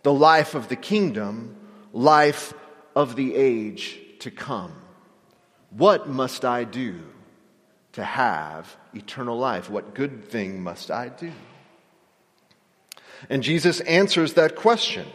the 0.03 0.12
life 0.12 0.57
of 0.57 0.69
the 0.69 0.77
kingdom, 0.77 1.57
life 1.93 2.55
of 2.97 3.15
the 3.15 3.37
age 3.37 4.01
to 4.21 4.31
come. 4.31 4.73
What 5.71 6.09
must 6.09 6.45
I 6.45 6.65
do 6.65 7.03
to 7.93 8.05
have 8.05 8.77
eternal 8.95 9.39
life? 9.39 9.71
What 9.71 9.95
good 9.95 10.29
thing 10.29 10.63
must 10.63 10.91
I 10.91 11.09
do? 11.09 11.33
And 13.29 13.43
Jesus 13.43 13.81
answers 13.81 14.35
that 14.35 14.57
question. 14.57 15.07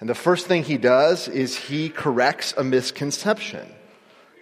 And 0.00 0.08
the 0.08 0.14
first 0.14 0.46
thing 0.46 0.64
he 0.64 0.78
does 0.78 1.28
is 1.28 1.56
he 1.56 1.88
corrects 1.88 2.54
a 2.56 2.64
misconception. 2.64 3.66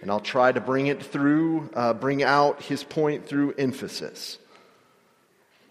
And 0.01 0.11
I'll 0.11 0.19
try 0.19 0.51
to 0.51 0.59
bring 0.59 0.87
it 0.87 1.01
through, 1.01 1.69
uh, 1.73 1.93
bring 1.93 2.23
out 2.23 2.61
his 2.61 2.83
point 2.83 3.27
through 3.27 3.53
emphasis. 3.53 4.37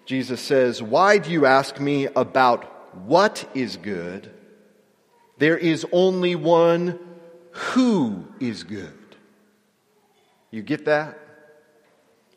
Jesus 0.07 0.41
says, 0.41 0.83
Why 0.83 1.19
do 1.19 1.31
you 1.31 1.47
ask 1.47 1.79
me 1.79 2.07
about 2.07 2.97
what 3.07 3.49
is 3.55 3.77
good? 3.77 4.31
There 5.39 5.59
is 5.59 5.87
only 5.93 6.35
one 6.37 6.99
who 7.51 8.25
is 8.41 8.63
good. 8.63 8.93
You 10.51 10.63
get 10.63 10.85
that? 10.87 11.19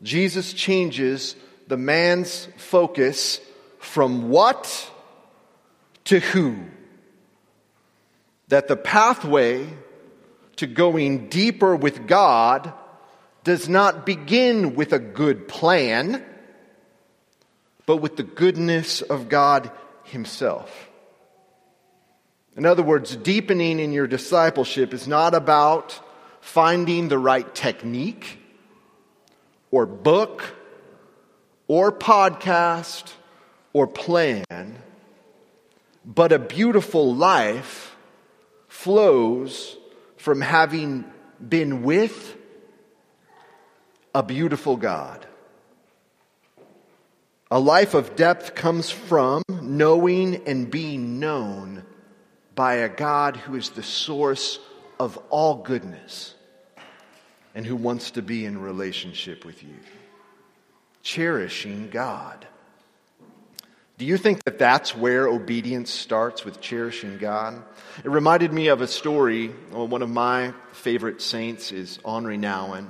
Jesus 0.01 0.53
changes 0.53 1.35
the 1.67 1.77
man's 1.77 2.47
focus 2.57 3.39
from 3.79 4.29
what 4.29 4.91
to 6.05 6.19
who 6.19 6.57
that 8.47 8.67
the 8.67 8.77
pathway 8.77 9.67
to 10.57 10.67
going 10.67 11.27
deeper 11.29 11.75
with 11.75 12.07
God 12.07 12.73
does 13.43 13.69
not 13.69 14.05
begin 14.05 14.75
with 14.75 14.93
a 14.93 14.99
good 14.99 15.47
plan, 15.47 16.23
but 17.85 17.97
with 17.97 18.17
the 18.17 18.23
goodness 18.23 19.01
of 19.01 19.29
God 19.29 19.71
Himself. 20.03 20.89
In 22.55 22.65
other 22.65 22.83
words, 22.83 23.15
deepening 23.15 23.79
in 23.79 23.93
your 23.93 24.07
discipleship 24.07 24.93
is 24.93 25.07
not 25.07 25.35
about 25.35 25.99
finding 26.41 27.07
the 27.07 27.19
right 27.19 27.53
technique 27.53 28.39
or 29.71 29.85
book 29.85 30.55
or 31.67 31.91
podcast 31.91 33.11
or 33.73 33.87
plan, 33.87 34.77
but 36.05 36.31
a 36.31 36.39
beautiful 36.39 37.13
life 37.13 37.95
flows 38.67 39.77
from 40.17 40.41
having 40.41 41.05
been 41.45 41.83
with 41.83 42.35
a 44.15 44.23
beautiful 44.23 44.77
God. 44.77 45.27
A 47.51 47.59
life 47.59 47.93
of 47.93 48.15
depth 48.15 48.55
comes 48.55 48.89
from 48.89 49.43
knowing 49.49 50.47
and 50.47 50.69
being 50.69 51.19
known 51.19 51.83
by 52.55 52.75
a 52.75 52.89
God 52.89 53.37
who 53.37 53.55
is 53.55 53.69
the 53.69 53.83
source 53.83 54.59
of 54.99 55.17
all 55.29 55.55
goodness 55.55 56.33
and 57.57 57.65
who 57.65 57.75
wants 57.75 58.11
to 58.11 58.21
be 58.21 58.45
in 58.45 58.61
relationship 58.61 59.43
with 59.43 59.63
you. 59.63 59.73
Cherishing 61.01 61.89
God. 61.89 62.45
Do 63.97 64.05
you 64.05 64.15
think 64.15 64.43
that 64.43 64.59
that's 64.59 64.95
where 64.95 65.27
obedience 65.27 65.89
starts 65.89 66.45
with 66.45 66.61
cherishing 66.61 67.17
God? 67.17 67.63
It 68.03 68.11
reminded 68.11 68.53
me 68.53 68.67
of 68.67 68.81
a 68.81 68.87
story. 68.87 69.47
One 69.71 70.03
of 70.03 70.09
my 70.09 70.53
favorite 70.71 71.19
saints 71.19 71.71
is 71.71 71.97
Henri 72.05 72.37
Nouwen, 72.37 72.89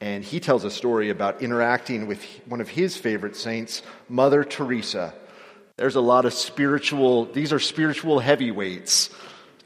and 0.00 0.22
he 0.22 0.38
tells 0.38 0.62
a 0.62 0.70
story 0.70 1.10
about 1.10 1.42
interacting 1.42 2.06
with 2.06 2.24
one 2.46 2.60
of 2.60 2.68
his 2.68 2.96
favorite 2.96 3.34
saints, 3.34 3.82
Mother 4.08 4.44
Teresa. 4.44 5.12
There's 5.78 5.96
a 5.96 6.00
lot 6.00 6.26
of 6.26 6.32
spiritual, 6.32 7.24
these 7.24 7.52
are 7.52 7.58
spiritual 7.58 8.20
heavyweights 8.20 9.10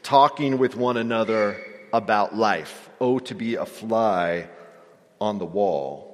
talking 0.03 0.57
with 0.57 0.77
one 0.77 0.97
another 0.97 1.63
about 1.93 2.35
life. 2.35 2.84
Oh, 3.01 3.19
to 3.21 3.35
be 3.35 3.57
a 3.57 3.67
fly 3.67 4.49
on 5.21 5.39
the 5.39 5.45
wall. 5.45 6.11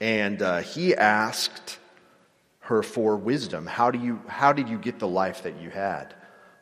And 0.00 0.40
uh, 0.42 0.58
he 0.58 0.94
asked 0.94 1.78
her 2.60 2.82
for 2.82 3.16
wisdom. 3.16 3.66
How, 3.66 3.90
do 3.90 3.98
you, 3.98 4.20
how 4.28 4.52
did 4.52 4.68
you 4.68 4.78
get 4.78 4.98
the 4.98 5.08
life 5.08 5.42
that 5.42 5.60
you 5.60 5.70
had, 5.70 6.14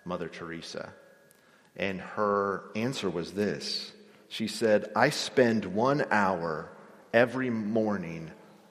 Mother 0.04 0.28
Teresa? 0.28 0.92
And 1.76 2.00
her 2.00 2.62
answer 2.74 3.10
was 3.10 3.32
this 3.32 3.92
She 4.28 4.48
said, 4.48 4.90
I 4.96 5.10
spend 5.10 5.64
one 5.66 6.06
hour 6.10 6.70
every 7.12 7.50
morning 7.50 8.30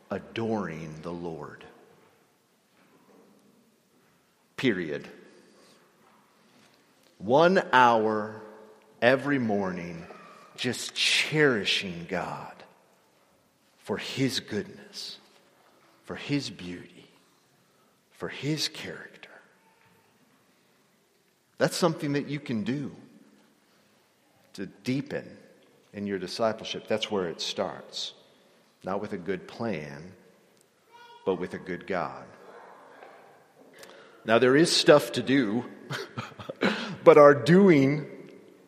adoring 0.10 0.96
the 1.01 1.12
Lord. 1.13 1.63
Period. 4.58 5.08
One 7.18 7.62
hour 7.72 8.42
every 9.01 9.39
morning 9.39 10.06
just 10.55 10.95
cherishing 10.95 12.05
God 12.09 12.53
for 13.77 13.97
His 13.97 14.39
goodness, 14.39 15.17
for 16.03 16.15
His 16.15 16.50
beauty 16.50 16.95
for 18.15 18.29
His 18.29 18.67
character. 18.67 19.29
That's 21.57 21.75
something 21.75 22.13
that 22.13 22.27
you 22.27 22.39
can 22.39 22.63
do 22.63 22.91
to 24.53 24.65
deepen 24.65 25.25
in 25.93 26.07
your 26.07 26.19
discipleship. 26.19 26.88
That's 26.88 27.12
where 27.12 27.27
it 27.27 27.41
starts. 27.41 28.13
Not 28.83 29.01
with 29.01 29.13
a 29.13 29.17
good 29.17 29.47
plan, 29.47 30.12
but 31.25 31.35
with 31.35 31.53
a 31.53 31.57
good 31.57 31.88
God. 31.88 32.24
Now, 34.25 34.39
there 34.39 34.55
is 34.55 34.75
stuff 34.75 35.12
to 35.13 35.21
do, 35.21 35.65
but 37.03 37.17
our 37.17 37.33
doing 37.33 38.07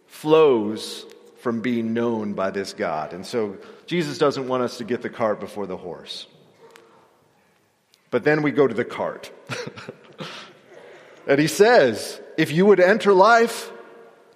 flows 0.08 1.06
from 1.48 1.62
being 1.62 1.94
known 1.94 2.34
by 2.34 2.52
this 2.52 2.74
God. 2.74 3.14
And 3.14 3.26
so, 3.26 3.56
Jesus 3.86 4.18
doesn't 4.18 4.50
want 4.50 4.64
us 4.64 4.80
to 4.80 4.84
get 4.84 5.02
the 5.02 5.10
cart 5.10 5.40
before 5.40 5.66
the 5.66 5.78
horse. 5.78 6.28
But 8.12 8.26
then 8.26 8.42
we 8.42 8.52
go 8.52 8.68
to 8.68 8.74
the 8.74 8.84
cart. 8.84 9.32
and 11.26 11.40
he 11.40 11.48
says, 11.48 12.20
if 12.38 12.52
you 12.52 12.66
would 12.66 12.82
enter 12.82 13.14
life, 13.14 13.72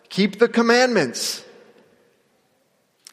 keep 0.07 0.39
the 0.39 0.47
commandments. 0.47 1.43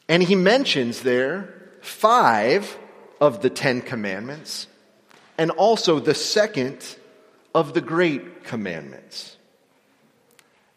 And 0.09 0.23
he 0.23 0.37
mentions 0.37 1.01
there 1.01 1.53
five 1.81 2.79
of 3.21 3.43
the 3.43 3.51
Ten 3.51 3.81
Commandments 3.81 4.69
and 5.37 5.51
also 5.51 5.99
the 5.99 6.15
second 6.15 6.87
of 7.53 7.75
the 7.75 7.81
Great 7.81 8.45
Commandments. 8.45 9.38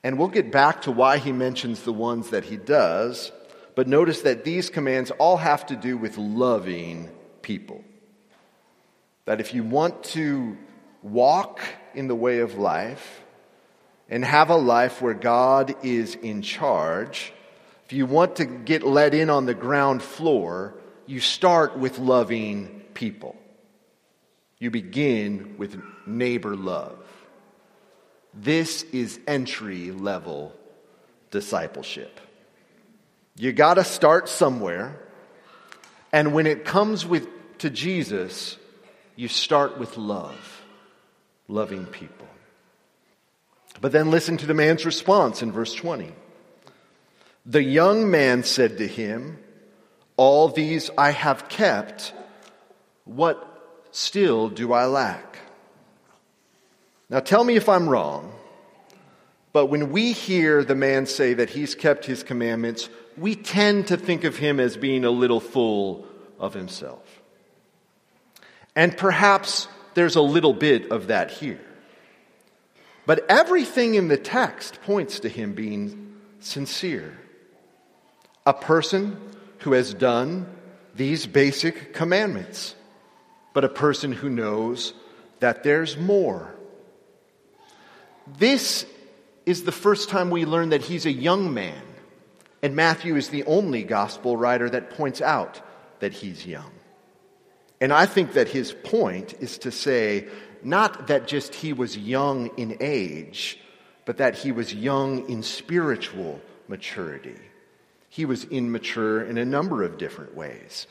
And 0.04 0.18
we'll 0.18 0.30
get 0.30 0.52
back 0.52 0.84
to 0.84 0.92
why 0.92 1.18
he 1.18 1.32
mentions 1.32 1.84
the 1.84 1.94
ones 1.94 2.32
that 2.32 2.46
he 2.46 2.58
does, 2.58 3.32
but 3.76 3.88
notice 3.88 4.22
that 4.22 4.44
these 4.44 4.70
commands 4.70 5.12
all 5.12 5.38
have 5.38 5.66
to 5.68 5.76
do 5.76 5.98
with 5.98 6.18
loving 6.18 7.10
people. 7.42 7.84
That 9.26 9.40
if 9.40 9.54
you 9.54 9.64
want 9.64 10.04
to 10.06 10.58
walk 11.04 11.62
in 11.94 12.08
the 12.08 12.16
way 12.16 12.40
of 12.40 12.56
life 12.56 13.22
and 14.10 14.26
have 14.26 14.50
a 14.50 14.56
life 14.56 15.02
where 15.02 15.14
God 15.14 15.76
is 15.84 16.16
in 16.16 16.42
charge, 16.42 17.32
if 17.86 17.94
you 17.94 18.06
want 18.06 18.38
to 18.38 18.46
get 18.46 18.84
let 18.84 19.14
in 19.14 19.30
on 19.30 19.46
the 19.46 19.54
ground 19.54 20.02
floor, 20.02 20.76
you 21.06 21.20
start 21.20 21.78
with 21.78 22.00
loving 22.00 22.82
people. 22.94 23.36
You 24.60 24.72
begin 24.72 25.56
with 25.58 25.82
neighbor 26.06 26.56
love. 26.56 27.01
This 28.34 28.84
is 28.84 29.20
entry 29.28 29.92
level 29.92 30.54
discipleship. 31.32 32.20
You 33.36 33.52
got 33.52 33.76
to 33.76 33.84
start 33.84 34.30
somewhere. 34.30 35.00
And 36.14 36.34
when 36.34 36.48
it 36.48 36.66
comes 36.66 37.06
with 37.06 37.28
to 37.60 37.70
Jesus, 37.70 38.58
you 39.16 39.28
start 39.28 39.78
with 39.78 39.98
love, 39.98 40.64
loving 41.48 41.86
people. 41.86 42.28
But 43.80 43.92
then 43.92 44.12
listen 44.12 44.38
to 44.38 44.46
the 44.46 44.54
man's 44.54 44.86
response 44.86 45.42
in 45.42 45.52
verse 45.52 45.74
20. 45.74 46.12
The 47.46 47.64
young 47.64 48.12
man 48.12 48.44
said 48.44 48.78
to 48.78 48.88
him, 48.88 49.40
All 50.18 50.50
these 50.50 50.92
I 50.98 51.12
have 51.12 51.50
kept. 51.50 52.14
What 53.06 53.88
still 53.92 54.50
do 54.50 54.74
I 54.74 54.86
lack? 54.86 55.31
Now 57.12 57.20
tell 57.20 57.44
me 57.44 57.58
if 57.58 57.68
I'm 57.68 57.90
wrong, 57.90 58.32
but 59.52 59.66
when 59.66 59.92
we 59.92 60.14
hear 60.14 60.64
the 60.64 60.76
man 60.76 61.06
say 61.06 61.34
that 61.34 61.50
he's 61.50 61.76
kept 61.76 62.06
his 62.06 62.24
commandments, 62.24 62.90
we 63.18 63.36
tend 63.36 63.88
to 63.88 63.98
think 63.98 64.24
of 64.24 64.38
him 64.38 64.62
as 64.62 64.78
being 64.78 65.04
a 65.04 65.12
little 65.12 65.42
full 65.42 66.08
of 66.40 66.54
himself. 66.54 67.04
And 68.78 68.96
perhaps 68.98 69.68
there's 69.94 70.16
a 70.16 70.22
little 70.22 70.54
bit 70.54 70.90
of 70.90 71.08
that 71.08 71.32
here. 71.32 71.60
But 73.06 73.26
everything 73.28 73.96
in 73.96 74.08
the 74.08 74.18
text 74.18 74.82
points 74.84 75.20
to 75.20 75.28
him 75.28 75.52
being 75.52 76.16
sincere. 76.40 77.20
A 78.46 78.54
person 78.54 79.20
who 79.60 79.74
has 79.74 79.94
done 79.94 80.50
these 80.96 81.28
basic 81.28 81.94
commandments, 81.94 82.74
but 83.54 83.66
a 83.66 83.70
person 83.70 84.14
who 84.14 84.30
knows 84.30 84.94
that 85.42 85.64
there's 85.64 85.98
more. 85.98 86.56
This 88.38 88.86
is 89.46 89.64
the 89.64 89.72
first 89.72 90.10
time 90.10 90.30
we 90.30 90.46
learn 90.46 90.70
that 90.70 90.82
he's 90.82 91.06
a 91.06 91.12
young 91.12 91.54
man, 91.54 91.82
and 92.62 92.76
Matthew 92.76 93.16
is 93.16 93.30
the 93.30 93.44
only 93.46 93.84
gospel 93.84 94.38
writer 94.38 94.70
that 94.70 94.92
points 94.92 95.22
out 95.22 95.62
that 96.00 96.14
he's 96.14 96.46
young. 96.46 96.72
And 97.80 97.92
I 97.92 98.06
think 98.06 98.34
that 98.34 98.48
his 98.48 98.72
point 98.72 99.34
is 99.40 99.58
to 99.60 99.72
say 99.72 100.28
not 100.64 101.08
that 101.08 101.28
just 101.28 101.56
he 101.56 101.74
was 101.74 101.98
young 101.98 102.52
in 102.58 102.78
age, 102.80 103.60
but 104.06 104.18
that 104.18 104.36
he 104.36 104.52
was 104.52 104.74
young 104.74 105.28
in 105.30 105.42
spiritual 105.42 106.40
maturity. 106.68 107.40
He 108.10 108.26
was 108.26 108.46
immature 108.46 109.24
in 109.24 109.38
a 109.38 109.46
number 109.46 109.84
of 109.84 109.98
different 109.98 110.36
ways. 110.36 110.86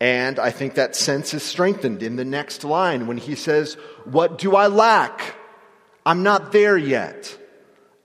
And 0.00 0.38
I 0.38 0.50
think 0.50 0.74
that 0.74 0.96
sense 0.96 1.32
is 1.32 1.42
strengthened 1.42 2.02
in 2.02 2.16
the 2.16 2.24
next 2.24 2.64
line 2.64 3.06
when 3.06 3.16
he 3.16 3.34
says, 3.34 3.74
What 4.04 4.38
do 4.38 4.56
I 4.56 4.66
lack? 4.66 5.36
I'm 6.04 6.22
not 6.22 6.52
there 6.52 6.76
yet. 6.76 7.36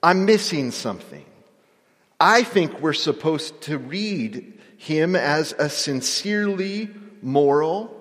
I'm 0.04 0.26
missing 0.26 0.72
something. 0.72 1.26
I 2.20 2.44
think 2.44 2.80
we're 2.80 2.94
supposed 2.94 3.62
to 3.62 3.78
read 3.78 4.60
him 4.78 5.16
as 5.16 5.54
a 5.54 5.70
sincerely 5.70 6.90
moral 7.22 7.94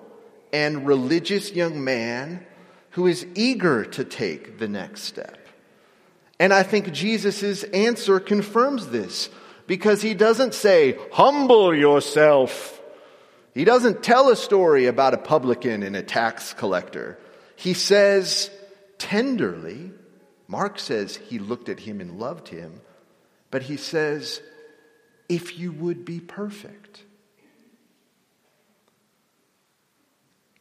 and 0.53 0.87
religious 0.87 1.51
young 1.51 1.83
man 1.83 2.45
who 2.91 3.07
is 3.07 3.25
eager 3.35 3.85
to 3.85 4.03
take 4.03 4.57
the 4.57 4.67
next 4.67 5.03
step. 5.03 5.37
And 6.39 6.53
I 6.53 6.63
think 6.63 6.91
Jesus' 6.91 7.63
answer 7.63 8.19
confirms 8.19 8.87
this 8.87 9.29
because 9.65 10.01
he 10.01 10.13
doesn't 10.13 10.53
say, 10.53 10.97
humble 11.11 11.75
yourself. 11.75 12.79
He 13.53 13.65
doesn't 13.65 14.03
tell 14.03 14.29
a 14.29 14.35
story 14.35 14.85
about 14.85 15.13
a 15.13 15.17
publican 15.17 15.83
and 15.83 15.95
a 15.95 16.03
tax 16.03 16.53
collector. 16.53 17.19
He 17.55 17.73
says, 17.73 18.51
tenderly, 18.97 19.91
Mark 20.47 20.79
says 20.79 21.17
he 21.17 21.39
looked 21.39 21.69
at 21.69 21.81
him 21.81 22.01
and 22.01 22.19
loved 22.19 22.47
him, 22.49 22.81
but 23.51 23.63
he 23.63 23.77
says, 23.77 24.41
if 25.29 25.59
you 25.59 25.71
would 25.71 26.05
be 26.05 26.19
perfect. 26.19 27.03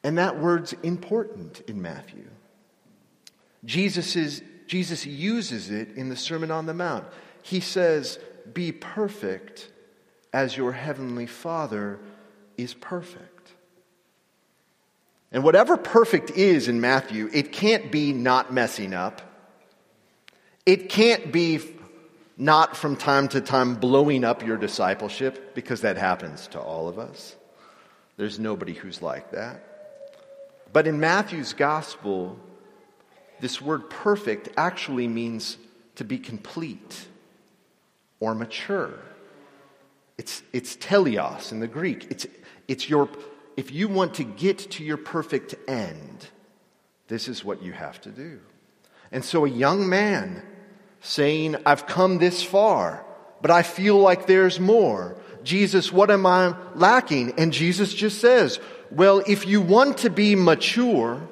And 0.02 0.18
that 0.18 0.38
word's 0.38 0.72
important 0.72 1.60
in 1.66 1.82
Matthew. 1.82 2.28
Jesus, 3.64 4.14
is, 4.14 4.42
Jesus 4.66 5.04
uses 5.04 5.70
it 5.70 5.96
in 5.96 6.08
the 6.08 6.16
Sermon 6.16 6.50
on 6.50 6.66
the 6.66 6.74
Mount. 6.74 7.06
He 7.42 7.60
says, 7.60 8.18
Be 8.52 8.70
perfect 8.70 9.70
as 10.32 10.56
your 10.56 10.72
heavenly 10.72 11.26
Father 11.26 11.98
is 12.56 12.74
perfect. 12.74 13.35
And 15.32 15.42
whatever 15.42 15.76
perfect 15.76 16.30
is 16.30 16.68
in 16.68 16.80
Matthew, 16.80 17.28
it 17.32 17.52
can't 17.52 17.90
be 17.90 18.12
not 18.12 18.52
messing 18.52 18.94
up. 18.94 19.22
It 20.64 20.88
can't 20.88 21.32
be 21.32 21.60
not 22.36 22.76
from 22.76 22.96
time 22.96 23.28
to 23.28 23.40
time 23.40 23.74
blowing 23.76 24.24
up 24.24 24.44
your 24.44 24.56
discipleship, 24.56 25.54
because 25.54 25.80
that 25.80 25.96
happens 25.96 26.48
to 26.48 26.60
all 26.60 26.88
of 26.88 26.98
us. 26.98 27.34
There's 28.16 28.38
nobody 28.38 28.72
who's 28.72 29.02
like 29.02 29.30
that. 29.32 29.62
But 30.72 30.86
in 30.86 31.00
Matthew's 31.00 31.54
gospel, 31.54 32.38
this 33.40 33.60
word 33.60 33.88
perfect 33.90 34.48
actually 34.56 35.08
means 35.08 35.56
to 35.96 36.04
be 36.04 36.18
complete 36.18 37.06
or 38.20 38.34
mature. 38.34 38.94
It's, 40.18 40.42
it's 40.52 40.76
teleos 40.76 41.52
in 41.52 41.60
the 41.60 41.66
Greek. 41.66 42.06
It's, 42.10 42.26
it's 42.68 42.88
your, 42.88 43.08
if 43.56 43.72
you 43.72 43.88
want 43.88 44.14
to 44.14 44.24
get 44.24 44.58
to 44.72 44.84
your 44.84 44.96
perfect 44.96 45.54
end, 45.66 46.26
this 47.08 47.28
is 47.28 47.44
what 47.44 47.62
you 47.62 47.72
have 47.72 48.00
to 48.02 48.10
do. 48.10 48.40
And 49.10 49.24
so 49.24 49.44
a 49.44 49.48
young 49.48 49.88
man 49.88 50.42
saying, 51.00 51.56
I've 51.64 51.86
come 51.86 52.18
this 52.18 52.42
far, 52.42 53.04
but 53.40 53.50
I 53.50 53.62
feel 53.62 53.98
like 53.98 54.26
there's 54.26 54.58
more. 54.58 55.16
Jesus, 55.42 55.92
what 55.92 56.10
am 56.10 56.26
I 56.26 56.56
lacking? 56.74 57.34
And 57.38 57.52
Jesus 57.52 57.94
just 57.94 58.20
says, 58.20 58.58
well, 58.90 59.22
if 59.26 59.46
you 59.46 59.60
want 59.60 59.98
to 59.98 60.10
be 60.10 60.34
mature, 60.34 61.28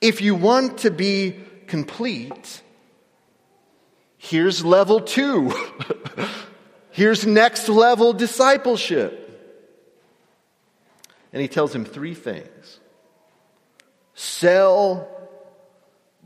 if 0.00 0.20
you 0.20 0.34
want 0.34 0.78
to 0.78 0.90
be 0.90 1.36
complete, 1.66 2.62
here's 4.16 4.64
level 4.64 5.00
two. 5.00 5.52
here's 6.90 7.26
next 7.26 7.68
level 7.68 8.12
discipleship. 8.12 9.17
And 11.32 11.42
he 11.42 11.48
tells 11.48 11.74
him 11.74 11.84
three 11.84 12.14
things 12.14 12.80
sell, 14.14 15.08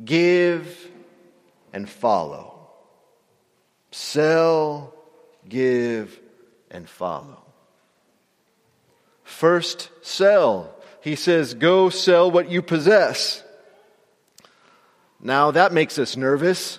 give, 0.05 0.89
and 1.73 1.89
follow. 1.89 2.71
Sell, 3.91 4.95
give, 5.49 6.19
and 6.71 6.89
follow. 6.89 7.43
First, 9.23 9.91
sell. 10.03 10.75
He 11.01 11.17
says, 11.17 11.55
Go 11.55 11.91
sell 11.91 12.31
what 12.31 12.51
you 12.51 12.63
possess. 12.63 13.43
Now, 15.21 15.51
that 15.53 15.73
makes 15.73 15.99
us 15.99 16.17
nervous. 16.17 16.79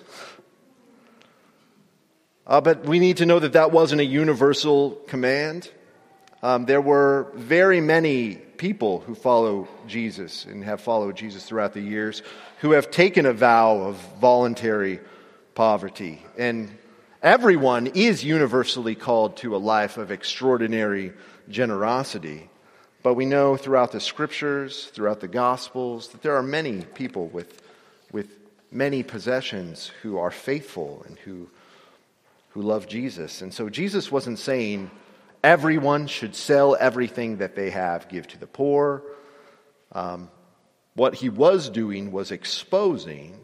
Uh, 2.46 2.60
but 2.60 2.84
we 2.84 2.98
need 2.98 3.18
to 3.18 3.26
know 3.26 3.38
that 3.38 3.54
that 3.54 3.72
wasn't 3.72 4.00
a 4.00 4.04
universal 4.04 4.92
command. 5.08 5.70
Um, 6.44 6.66
there 6.66 6.82
were 6.82 7.28
very 7.32 7.80
many 7.80 8.34
people 8.34 9.00
who 9.00 9.14
follow 9.14 9.66
Jesus 9.86 10.44
and 10.44 10.62
have 10.62 10.82
followed 10.82 11.16
Jesus 11.16 11.42
throughout 11.46 11.72
the 11.72 11.80
years 11.80 12.22
who 12.58 12.72
have 12.72 12.90
taken 12.90 13.24
a 13.24 13.32
vow 13.32 13.78
of 13.78 13.96
voluntary 14.20 15.00
poverty. 15.54 16.22
And 16.36 16.70
everyone 17.22 17.86
is 17.86 18.22
universally 18.22 18.94
called 18.94 19.38
to 19.38 19.56
a 19.56 19.64
life 19.72 19.96
of 19.96 20.10
extraordinary 20.10 21.14
generosity. 21.48 22.50
But 23.02 23.14
we 23.14 23.24
know 23.24 23.56
throughout 23.56 23.92
the 23.92 24.00
scriptures, 24.00 24.90
throughout 24.92 25.20
the 25.20 25.28
gospels, 25.28 26.08
that 26.08 26.20
there 26.20 26.36
are 26.36 26.42
many 26.42 26.82
people 26.82 27.26
with, 27.28 27.62
with 28.12 28.28
many 28.70 29.02
possessions 29.02 29.90
who 30.02 30.18
are 30.18 30.30
faithful 30.30 31.06
and 31.08 31.18
who, 31.20 31.48
who 32.50 32.60
love 32.60 32.86
Jesus. 32.86 33.40
And 33.40 33.54
so 33.54 33.70
Jesus 33.70 34.12
wasn't 34.12 34.38
saying 34.38 34.90
everyone 35.44 36.06
should 36.06 36.34
sell 36.34 36.74
everything 36.80 37.36
that 37.36 37.54
they 37.54 37.70
have, 37.70 38.08
give 38.08 38.26
to 38.28 38.38
the 38.38 38.46
poor. 38.46 39.02
Um, 39.92 40.30
what 40.94 41.14
he 41.14 41.28
was 41.28 41.68
doing 41.68 42.10
was 42.10 42.32
exposing 42.32 43.38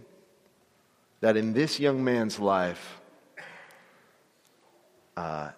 that 1.21 1.37
in 1.37 1.53
this 1.53 1.79
young 1.79 2.03
man's 2.03 2.41
life, 2.41 3.01
uh, 5.17 5.51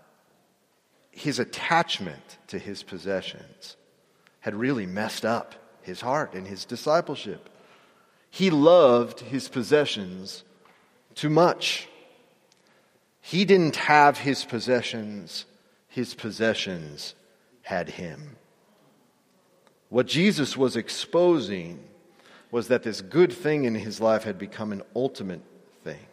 his 1.13 1.39
attachment 1.39 2.39
to 2.49 2.59
his 2.59 2.83
possessions 2.83 3.77
had 4.41 4.55
really 4.55 4.87
messed 4.87 5.25
up 5.25 5.55
his 5.83 6.01
heart 6.01 6.35
and 6.35 6.49
his 6.49 6.65
discipleship. 6.65 7.49
He 8.31 8.51
loved 8.51 9.21
his 9.21 9.49
possessions 9.49 10.43
too 11.15 11.31
much. 11.31 11.89
He 13.21 13.45
didn't 13.45 13.77
have 13.77 14.19
his 14.19 14.45
possessions, 14.45 15.45
his 15.93 16.15
possessions 16.15 17.15
had 17.61 17.87
him. 17.87 18.37
What 19.91 20.07
Jesus 20.07 20.57
was 20.57 20.75
exposing 20.75 21.85
was 22.51 22.69
that 22.69 22.83
this 22.83 23.03
good 23.03 23.31
thing 23.31 23.65
in 23.65 23.75
his 23.75 24.01
life 24.01 24.25
had 24.25 24.39
become 24.39 24.73
an 24.73 24.83
ultimate 24.97 25.43
thing. 25.85 26.07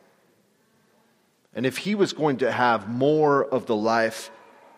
And 1.56 1.66
if 1.66 1.78
he 1.78 1.96
was 1.96 2.12
going 2.12 2.38
to 2.40 2.52
have 2.52 2.90
more 2.90 3.46
of 3.46 3.68
the 3.68 3.76
life 3.76 4.32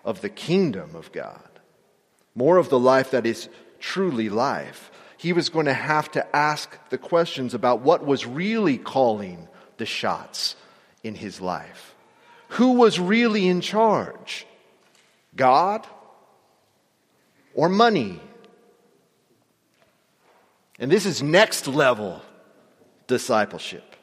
of 0.05 0.21
the 0.21 0.29
kingdom 0.29 0.95
of 0.95 1.11
God, 1.11 1.49
more 2.35 2.57
of 2.57 2.69
the 2.69 2.79
life 2.79 3.09
that 3.09 3.25
is 3.25 3.49
truly 3.79 4.29
life, 4.29 4.91
he 5.17 5.33
was 5.33 5.49
going 5.49 5.65
to 5.65 5.73
have 5.73 6.11
to 6.11 6.35
ask 6.35 6.77
the 6.89 6.99
questions 6.99 7.55
about 7.55 7.81
what 7.81 8.05
was 8.05 8.27
really 8.27 8.77
calling 8.77 9.47
the 9.77 9.85
shots 9.87 10.55
in 11.03 11.15
his 11.15 11.41
life. 11.41 11.95
Who 12.49 12.73
was 12.73 12.99
really 12.99 13.47
in 13.47 13.61
charge? 13.61 14.45
God 15.35 15.85
or 17.53 17.69
money? 17.69 18.19
And 20.79 20.91
this 20.91 21.05
is 21.05 21.21
next 21.21 21.67
level 21.67 22.21
discipleship. 23.07 23.95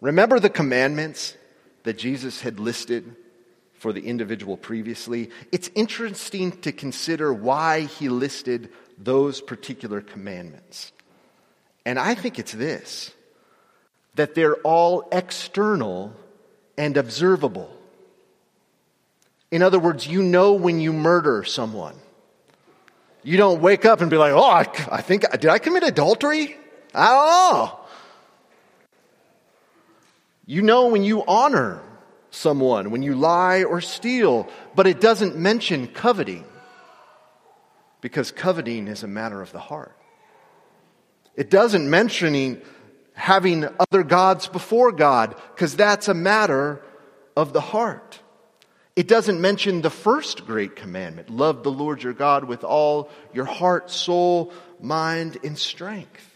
Remember 0.00 0.38
the 0.38 0.50
commandments 0.50 1.36
that 1.84 1.96
Jesus 1.96 2.42
had 2.42 2.60
listed 2.60 3.16
for 3.74 3.92
the 3.92 4.06
individual 4.06 4.56
previously? 4.56 5.30
It's 5.52 5.70
interesting 5.74 6.52
to 6.60 6.72
consider 6.72 7.32
why 7.32 7.82
he 7.82 8.08
listed 8.08 8.70
those 8.98 9.40
particular 9.40 10.00
commandments. 10.00 10.92
And 11.84 11.98
I 11.98 12.14
think 12.14 12.38
it's 12.38 12.52
this 12.52 13.12
that 14.16 14.34
they're 14.34 14.56
all 14.56 15.08
external 15.12 16.12
and 16.78 16.96
observable. 16.96 17.70
In 19.50 19.62
other 19.62 19.78
words, 19.78 20.06
you 20.06 20.22
know 20.22 20.54
when 20.54 20.80
you 20.80 20.92
murder 20.92 21.44
someone. 21.44 21.94
You 23.22 23.36
don't 23.36 23.60
wake 23.60 23.84
up 23.84 24.00
and 24.00 24.10
be 24.10 24.16
like, 24.16 24.32
oh, 24.32 24.50
I, 24.50 25.02
think, 25.02 25.28
did 25.32 25.46
I 25.46 25.58
commit 25.58 25.82
adultery? 25.82 26.56
I 26.94 27.08
don't 27.08 27.26
know. 27.26 27.80
You 30.46 30.62
know 30.62 30.88
when 30.88 31.02
you 31.02 31.24
honor 31.26 31.82
someone, 32.30 32.90
when 32.90 33.02
you 33.02 33.16
lie 33.16 33.64
or 33.64 33.80
steal, 33.80 34.48
but 34.76 34.86
it 34.86 35.00
doesn't 35.00 35.36
mention 35.36 35.88
coveting 35.88 36.44
because 38.00 38.30
coveting 38.30 38.86
is 38.86 39.02
a 39.02 39.08
matter 39.08 39.42
of 39.42 39.50
the 39.50 39.58
heart. 39.58 39.96
It 41.34 41.50
doesn't 41.50 41.90
mention 41.90 42.62
having 43.14 43.68
other 43.80 44.04
gods 44.04 44.46
before 44.46 44.92
God 44.92 45.34
because 45.54 45.74
that's 45.74 46.06
a 46.06 46.14
matter 46.14 46.80
of 47.36 47.52
the 47.52 47.60
heart. 47.60 48.20
It 48.96 49.08
doesn't 49.08 49.42
mention 49.42 49.82
the 49.82 49.90
first 49.90 50.46
great 50.46 50.74
commandment 50.74 51.28
love 51.28 51.62
the 51.62 51.70
Lord 51.70 52.02
your 52.02 52.14
God 52.14 52.44
with 52.44 52.64
all 52.64 53.10
your 53.34 53.44
heart, 53.44 53.90
soul, 53.90 54.52
mind, 54.80 55.36
and 55.44 55.58
strength. 55.58 56.32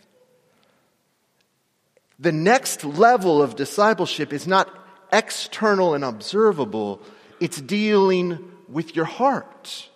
The 2.18 2.32
next 2.32 2.84
level 2.84 3.42
of 3.42 3.56
discipleship 3.56 4.34
is 4.34 4.46
not 4.46 4.68
external 5.10 5.94
and 5.94 6.04
observable, 6.04 7.00
it's 7.40 7.58
dealing 7.60 8.52
with 8.68 8.94
your 8.94 9.06
heart. 9.06 9.88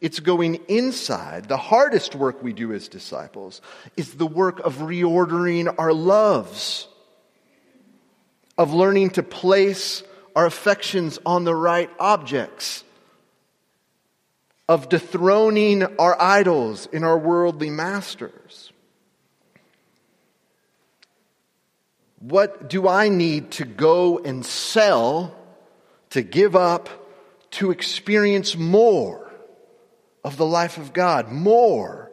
It's 0.00 0.20
going 0.20 0.56
inside. 0.68 1.48
The 1.48 1.56
hardest 1.56 2.14
work 2.14 2.42
we 2.42 2.52
do 2.52 2.72
as 2.72 2.88
disciples 2.88 3.60
is 3.96 4.14
the 4.14 4.26
work 4.26 4.60
of 4.60 4.76
reordering 4.76 5.74
our 5.78 5.92
loves, 5.92 6.86
of 8.56 8.72
learning 8.72 9.10
to 9.10 9.22
place 9.22 10.02
our 10.38 10.46
affections 10.46 11.18
on 11.26 11.42
the 11.42 11.54
right 11.54 11.90
objects, 11.98 12.84
of 14.68 14.88
dethroning 14.88 15.82
our 15.98 16.20
idols 16.20 16.86
in 16.92 17.02
our 17.02 17.18
worldly 17.18 17.70
masters. 17.70 18.72
What 22.20 22.70
do 22.70 22.86
I 22.86 23.08
need 23.08 23.50
to 23.52 23.64
go 23.64 24.18
and 24.18 24.46
sell, 24.46 25.34
to 26.10 26.22
give 26.22 26.54
up, 26.54 26.88
to 27.52 27.70
experience 27.70 28.56
more? 28.56 29.28
of 30.28 30.36
the 30.36 30.44
life 30.44 30.76
of 30.76 30.92
God, 30.92 31.30
more 31.32 32.10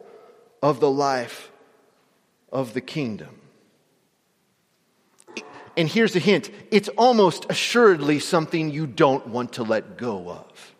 of 0.62 0.80
the 0.80 0.90
life 0.90 1.50
of 2.50 2.72
the 2.72 2.80
kingdom. 2.80 3.35
And 5.76 5.88
here's 5.88 6.16
a 6.16 6.20
hint 6.20 6.50
it's 6.70 6.88
almost 6.90 7.46
assuredly 7.50 8.18
something 8.18 8.70
you 8.70 8.86
don't 8.86 9.28
want 9.28 9.54
to 9.54 9.62
let 9.62 9.96
go 9.96 10.28
of. 10.28 10.74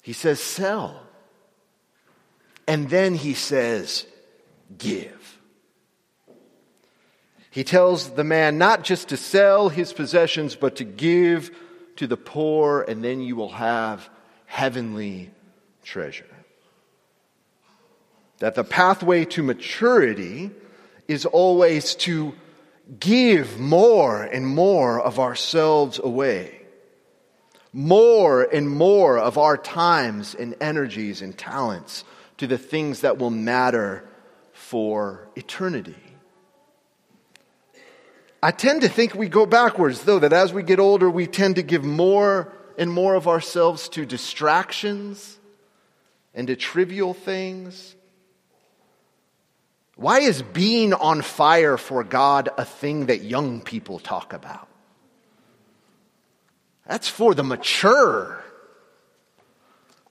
He 0.00 0.14
says, 0.14 0.40
sell. 0.40 1.02
And 2.66 2.88
then 2.88 3.14
he 3.14 3.34
says, 3.34 4.06
give. 4.76 5.38
He 7.50 7.64
tells 7.64 8.10
the 8.10 8.24
man 8.24 8.56
not 8.56 8.84
just 8.84 9.08
to 9.08 9.16
sell 9.16 9.68
his 9.68 9.92
possessions, 9.92 10.54
but 10.54 10.76
to 10.76 10.84
give 10.84 11.50
to 11.96 12.06
the 12.06 12.16
poor, 12.16 12.82
and 12.82 13.02
then 13.02 13.20
you 13.20 13.36
will 13.36 13.50
have 13.50 14.08
heavenly 14.46 15.30
treasure. 15.82 16.24
That 18.38 18.54
the 18.54 18.64
pathway 18.64 19.24
to 19.26 19.42
maturity 19.42 20.52
is 21.08 21.24
always 21.24 21.94
to 21.94 22.34
give 23.00 23.58
more 23.58 24.22
and 24.22 24.46
more 24.46 25.00
of 25.00 25.18
ourselves 25.18 25.98
away, 25.98 26.60
more 27.72 28.42
and 28.42 28.70
more 28.70 29.18
of 29.18 29.36
our 29.38 29.56
times 29.56 30.34
and 30.34 30.54
energies 30.60 31.20
and 31.22 31.36
talents 31.36 32.04
to 32.36 32.46
the 32.46 32.58
things 32.58 33.00
that 33.00 33.18
will 33.18 33.30
matter 33.30 34.08
for 34.52 35.28
eternity. 35.34 35.96
I 38.42 38.52
tend 38.52 38.82
to 38.82 38.88
think 38.88 39.14
we 39.14 39.28
go 39.28 39.46
backwards, 39.46 40.02
though, 40.02 40.20
that 40.20 40.32
as 40.32 40.52
we 40.52 40.62
get 40.62 40.78
older, 40.78 41.10
we 41.10 41.26
tend 41.26 41.56
to 41.56 41.62
give 41.62 41.82
more 41.82 42.52
and 42.78 42.92
more 42.92 43.16
of 43.16 43.26
ourselves 43.26 43.88
to 43.90 44.06
distractions 44.06 45.38
and 46.34 46.46
to 46.46 46.54
trivial 46.54 47.14
things. 47.14 47.96
Why 49.98 50.20
is 50.20 50.42
being 50.42 50.94
on 50.94 51.22
fire 51.22 51.76
for 51.76 52.04
God 52.04 52.50
a 52.56 52.64
thing 52.64 53.06
that 53.06 53.22
young 53.22 53.60
people 53.60 53.98
talk 53.98 54.32
about? 54.32 54.68
That's 56.86 57.08
for 57.08 57.34
the 57.34 57.42
mature. 57.42 58.44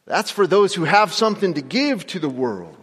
That's 0.06 0.30
for 0.30 0.45
those 0.45 0.76
who 0.76 0.84
have 0.84 1.13
something 1.13 1.54
to 1.54 1.62
give 1.62 2.06
to 2.08 2.19
the 2.19 2.28
world. 2.28 2.76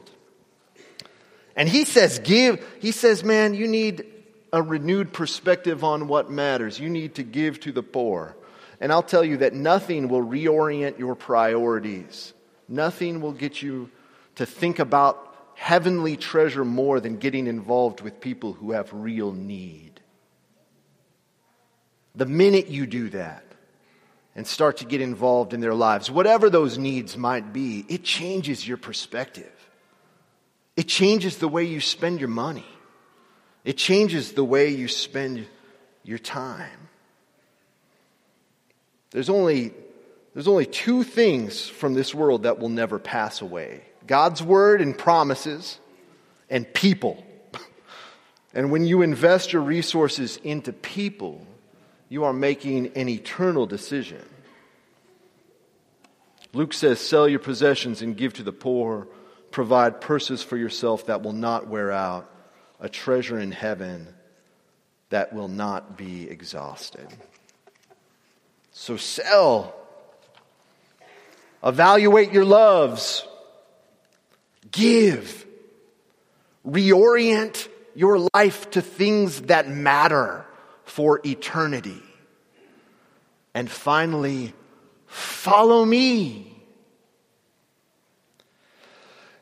And 1.54 1.68
he 1.68 1.84
says, 1.84 2.20
give. 2.20 2.66
He 2.80 2.90
says, 2.90 3.22
man, 3.22 3.52
you 3.52 3.68
need 3.68 4.06
a 4.50 4.62
renewed 4.62 5.12
perspective 5.12 5.84
on 5.84 6.08
what 6.08 6.30
matters. 6.30 6.80
You 6.80 6.88
need 6.88 7.16
to 7.16 7.22
give 7.22 7.60
to 7.60 7.72
the 7.72 7.82
poor. 7.82 8.34
And 8.80 8.90
I'll 8.90 9.02
tell 9.02 9.22
you 9.22 9.36
that 9.38 9.52
nothing 9.52 10.08
will 10.08 10.24
reorient 10.24 10.98
your 10.98 11.16
priorities. 11.16 12.32
Nothing 12.66 13.20
will 13.20 13.32
get 13.32 13.60
you 13.60 13.90
to 14.36 14.46
think 14.46 14.78
about 14.78 15.32
heavenly 15.54 16.16
treasure 16.16 16.64
more 16.64 17.00
than 17.00 17.16
getting 17.16 17.46
involved 17.46 18.00
with 18.00 18.20
people 18.20 18.52
who 18.52 18.72
have 18.72 18.92
real 18.92 19.32
need. 19.32 20.00
The 22.14 22.26
minute 22.26 22.68
you 22.68 22.86
do 22.86 23.08
that 23.10 23.44
and 24.36 24.46
start 24.46 24.78
to 24.78 24.84
get 24.84 25.00
involved 25.00 25.54
in 25.54 25.60
their 25.60 25.74
lives, 25.74 26.10
whatever 26.10 26.50
those 26.50 26.76
needs 26.76 27.16
might 27.16 27.52
be, 27.52 27.84
it 27.88 28.04
changes 28.04 28.66
your 28.66 28.76
perspective. 28.76 29.50
It 30.76 30.88
changes 30.88 31.38
the 31.38 31.48
way 31.48 31.64
you 31.64 31.80
spend 31.80 32.20
your 32.20 32.28
money. 32.28 32.66
It 33.64 33.76
changes 33.76 34.32
the 34.32 34.44
way 34.44 34.70
you 34.70 34.88
spend 34.88 35.46
your 36.02 36.18
time. 36.18 36.88
There's 39.10 39.30
only, 39.30 39.72
there's 40.34 40.48
only 40.48 40.66
two 40.66 41.04
things 41.04 41.68
from 41.68 41.94
this 41.94 42.12
world 42.12 42.42
that 42.42 42.58
will 42.58 42.68
never 42.68 42.98
pass 42.98 43.40
away 43.40 43.82
God's 44.06 44.42
word 44.42 44.80
and 44.80 44.96
promises, 44.96 45.78
and 46.50 46.72
people. 46.72 47.24
And 48.56 48.70
when 48.70 48.86
you 48.86 49.02
invest 49.02 49.52
your 49.52 49.62
resources 49.62 50.36
into 50.44 50.72
people, 50.72 51.44
you 52.08 52.22
are 52.22 52.32
making 52.32 52.92
an 52.94 53.08
eternal 53.08 53.66
decision. 53.66 54.24
Luke 56.52 56.72
says, 56.72 57.00
Sell 57.00 57.28
your 57.28 57.40
possessions 57.40 58.00
and 58.00 58.16
give 58.16 58.34
to 58.34 58.44
the 58.44 58.52
poor. 58.52 59.08
Provide 59.50 60.00
purses 60.00 60.40
for 60.40 60.56
yourself 60.56 61.06
that 61.06 61.22
will 61.22 61.32
not 61.32 61.66
wear 61.66 61.90
out 61.90 62.30
a 62.78 62.88
treasure 62.88 63.40
in 63.40 63.50
heaven 63.50 64.06
that 65.10 65.32
will 65.32 65.48
not 65.48 65.96
be 65.96 66.28
exhausted. 66.30 67.06
So 68.72 68.96
sell. 68.96 69.74
Evaluate 71.62 72.32
your 72.32 72.44
loves. 72.44 73.26
Give. 74.70 75.46
Reorient 76.66 77.68
your 77.94 78.28
life 78.34 78.70
to 78.70 78.82
things 78.82 79.42
that 79.42 79.68
matter 79.68 80.44
for 80.84 81.20
eternity. 81.24 82.02
And 83.54 83.70
finally, 83.70 84.52
follow 85.06 85.84
me. 85.84 86.50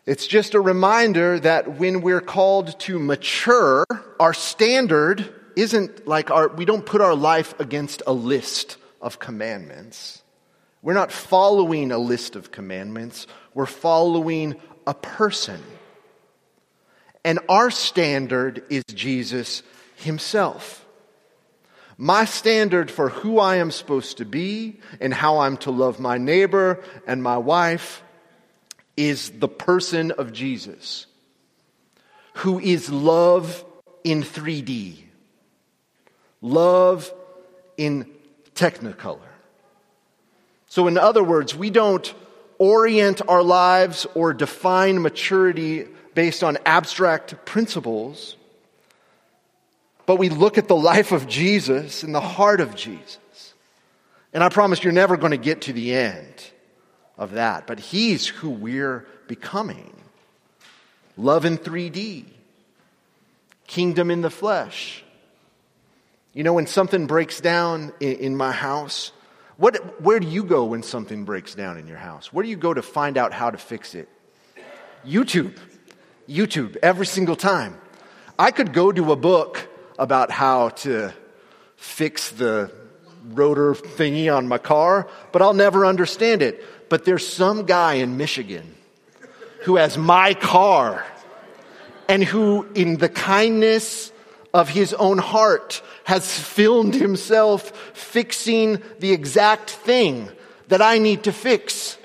It's 0.04 0.26
just 0.26 0.54
a 0.54 0.60
reminder 0.60 1.38
that 1.40 1.78
when 1.78 2.00
we're 2.02 2.20
called 2.20 2.78
to 2.80 2.98
mature, 2.98 3.84
our 4.18 4.34
standard 4.34 5.32
isn't 5.56 6.08
like 6.08 6.30
our, 6.30 6.48
we 6.48 6.64
don't 6.64 6.84
put 6.84 7.00
our 7.00 7.14
life 7.14 7.58
against 7.60 8.02
a 8.06 8.12
list 8.12 8.78
of 9.00 9.18
commandments. 9.18 10.22
We're 10.82 10.94
not 10.94 11.12
following 11.12 11.92
a 11.92 11.98
list 11.98 12.34
of 12.34 12.50
commandments. 12.50 13.28
We're 13.54 13.66
following 13.66 14.56
a 14.86 14.94
person. 14.94 15.62
And 17.24 17.38
our 17.48 17.70
standard 17.70 18.64
is 18.68 18.84
Jesus 18.84 19.62
himself. 19.96 20.84
My 21.96 22.24
standard 22.24 22.90
for 22.90 23.10
who 23.10 23.38
I 23.38 23.56
am 23.56 23.70
supposed 23.70 24.18
to 24.18 24.24
be 24.24 24.80
and 25.00 25.14
how 25.14 25.38
I'm 25.38 25.56
to 25.58 25.70
love 25.70 26.00
my 26.00 26.18
neighbor 26.18 26.82
and 27.06 27.22
my 27.22 27.38
wife 27.38 28.02
is 28.96 29.30
the 29.30 29.48
person 29.48 30.10
of 30.10 30.32
Jesus, 30.32 31.06
who 32.34 32.58
is 32.58 32.90
love 32.90 33.64
in 34.04 34.22
3D, 34.22 34.96
love 36.40 37.12
in 37.76 38.10
technicolor. 38.54 39.20
So, 40.66 40.86
in 40.88 40.98
other 40.98 41.22
words, 41.22 41.54
we 41.54 41.70
don't 41.70 42.12
orient 42.62 43.20
our 43.26 43.42
lives 43.42 44.06
or 44.14 44.32
define 44.32 45.02
maturity 45.02 45.84
based 46.14 46.44
on 46.44 46.56
abstract 46.64 47.44
principles, 47.44 48.36
but 50.06 50.14
we 50.14 50.28
look 50.28 50.58
at 50.58 50.68
the 50.68 50.76
life 50.76 51.10
of 51.10 51.26
Jesus 51.26 52.04
and 52.04 52.14
the 52.14 52.20
heart 52.20 52.60
of 52.60 52.76
Jesus. 52.76 53.18
And 54.32 54.44
I 54.44 54.48
promise 54.48 54.84
you're 54.84 54.92
never 54.92 55.16
going 55.16 55.32
to 55.32 55.36
get 55.36 55.62
to 55.62 55.72
the 55.72 55.92
end 55.92 56.52
of 57.18 57.32
that, 57.32 57.66
but 57.66 57.80
He's 57.80 58.28
who 58.28 58.50
we're 58.50 59.08
becoming. 59.26 59.92
Love 61.16 61.44
in 61.44 61.58
3D, 61.58 62.26
kingdom 63.66 64.08
in 64.08 64.20
the 64.20 64.30
flesh. 64.30 65.02
You 66.32 66.44
know, 66.44 66.52
when 66.52 66.68
something 66.68 67.08
breaks 67.08 67.40
down 67.40 67.92
in, 67.98 68.36
my 68.36 68.52
house, 68.52 69.10
what, 69.56 70.00
where 70.00 70.18
do 70.18 70.26
you 70.26 70.44
go 70.44 70.64
when 70.64 70.82
something 70.82 71.24
breaks 71.24 71.54
down 71.54 71.78
in 71.78 71.86
your 71.86 71.98
house? 71.98 72.32
Where 72.32 72.42
do 72.42 72.48
you 72.48 72.56
go 72.56 72.72
to 72.72 72.82
find 72.82 73.18
out 73.18 73.32
how 73.32 73.50
to 73.50 73.58
fix 73.58 73.94
it? 73.94 74.08
YouTube. 75.06 75.56
YouTube, 76.28 76.76
every 76.82 77.06
single 77.06 77.36
time. 77.36 77.78
I 78.38 78.50
could 78.50 78.72
go 78.72 78.92
to 78.92 79.12
a 79.12 79.16
book 79.16 79.68
about 79.98 80.30
how 80.30 80.70
to 80.70 81.12
fix 81.76 82.30
the 82.30 82.72
rotor 83.24 83.74
thingy 83.74 84.34
on 84.34 84.48
my 84.48 84.58
car, 84.58 85.08
but 85.32 85.42
I'll 85.42 85.54
never 85.54 85.84
understand 85.84 86.42
it. 86.42 86.64
But 86.88 87.04
there's 87.04 87.26
some 87.26 87.66
guy 87.66 87.94
in 87.94 88.16
Michigan 88.16 88.74
who 89.62 89.76
has 89.76 89.96
my 89.96 90.34
car 90.34 91.04
and 92.08 92.22
who, 92.22 92.66
in 92.74 92.96
the 92.96 93.08
kindness 93.08 94.11
of 94.54 94.68
his 94.68 94.92
own 94.94 95.18
heart, 95.18 95.82
has 96.04 96.38
filmed 96.38 96.94
himself 96.94 97.70
fixing 97.96 98.82
the 98.98 99.12
exact 99.12 99.70
thing 99.70 100.28
that 100.68 100.82
I 100.82 100.98
need 100.98 101.24
to 101.24 101.32
fix. 101.32 101.96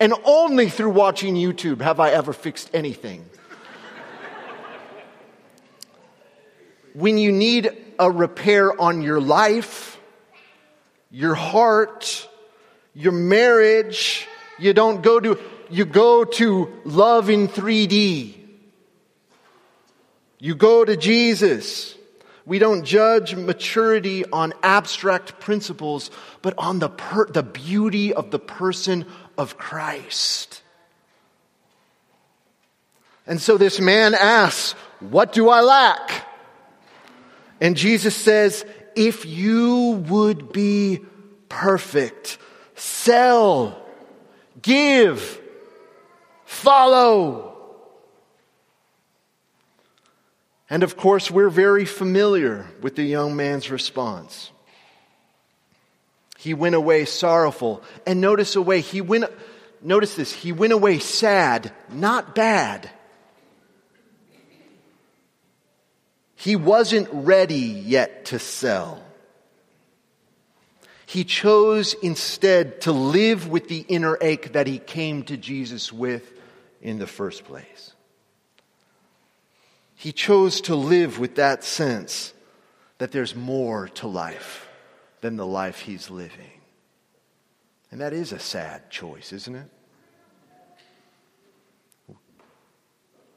And 0.00 0.14
only 0.24 0.68
through 0.68 0.90
watching 0.90 1.34
YouTube 1.34 1.80
have 1.80 2.00
I 2.00 2.10
ever 2.10 2.32
fixed 2.32 2.70
anything. 2.72 3.24
when 6.94 7.18
you 7.18 7.30
need 7.30 7.70
a 7.98 8.10
repair 8.10 8.80
on 8.80 9.02
your 9.02 9.20
life, 9.20 10.00
your 11.10 11.34
heart, 11.34 12.28
your 12.94 13.12
marriage, 13.12 14.26
you 14.58 14.72
don't 14.72 15.02
go 15.02 15.20
to, 15.20 15.38
you 15.70 15.84
go 15.84 16.24
to 16.24 16.72
love 16.84 17.30
in 17.30 17.48
3D. 17.48 18.47
You 20.38 20.54
go 20.54 20.84
to 20.84 20.96
Jesus. 20.96 21.96
We 22.46 22.58
don't 22.58 22.84
judge 22.84 23.34
maturity 23.34 24.24
on 24.24 24.54
abstract 24.62 25.38
principles, 25.40 26.10
but 26.40 26.54
on 26.56 26.78
the, 26.78 26.88
per, 26.88 27.26
the 27.26 27.42
beauty 27.42 28.14
of 28.14 28.30
the 28.30 28.38
person 28.38 29.04
of 29.36 29.58
Christ. 29.58 30.62
And 33.26 33.40
so 33.40 33.58
this 33.58 33.78
man 33.78 34.14
asks, 34.14 34.72
What 35.00 35.32
do 35.32 35.50
I 35.50 35.60
lack? 35.60 36.26
And 37.60 37.76
Jesus 37.76 38.16
says, 38.16 38.64
If 38.96 39.26
you 39.26 40.02
would 40.08 40.50
be 40.52 41.00
perfect, 41.50 42.38
sell, 42.74 43.78
give, 44.62 45.38
follow. 46.46 47.47
And 50.70 50.82
of 50.82 50.96
course, 50.96 51.30
we're 51.30 51.48
very 51.48 51.84
familiar 51.84 52.66
with 52.82 52.96
the 52.96 53.04
young 53.04 53.36
man's 53.36 53.70
response. 53.70 54.50
He 56.36 56.54
went 56.54 56.74
away 56.74 57.04
sorrowful. 57.04 57.82
And 58.06 58.20
notice 58.20 58.54
away, 58.54 58.80
he 58.80 59.00
went, 59.00 59.24
notice 59.82 60.14
this, 60.14 60.32
he 60.32 60.52
went 60.52 60.72
away 60.72 60.98
sad, 60.98 61.72
not 61.90 62.34
bad. 62.34 62.90
He 66.36 66.54
wasn't 66.54 67.08
ready 67.12 67.56
yet 67.56 68.26
to 68.26 68.38
sell. 68.38 69.02
He 71.06 71.24
chose 71.24 71.94
instead 71.94 72.82
to 72.82 72.92
live 72.92 73.48
with 73.48 73.68
the 73.68 73.80
inner 73.80 74.18
ache 74.20 74.52
that 74.52 74.66
he 74.66 74.78
came 74.78 75.22
to 75.24 75.36
Jesus 75.36 75.92
with 75.92 76.30
in 76.82 76.98
the 76.98 77.06
first 77.06 77.44
place. 77.44 77.87
He 79.98 80.12
chose 80.12 80.60
to 80.60 80.76
live 80.76 81.18
with 81.18 81.34
that 81.34 81.64
sense 81.64 82.32
that 82.98 83.10
there's 83.10 83.34
more 83.34 83.88
to 83.94 84.06
life 84.06 84.68
than 85.22 85.36
the 85.36 85.44
life 85.44 85.80
he's 85.80 86.08
living. 86.08 86.60
And 87.90 88.00
that 88.00 88.12
is 88.12 88.30
a 88.30 88.38
sad 88.38 88.90
choice, 88.90 89.32
isn't 89.32 89.56
it? 89.56 89.68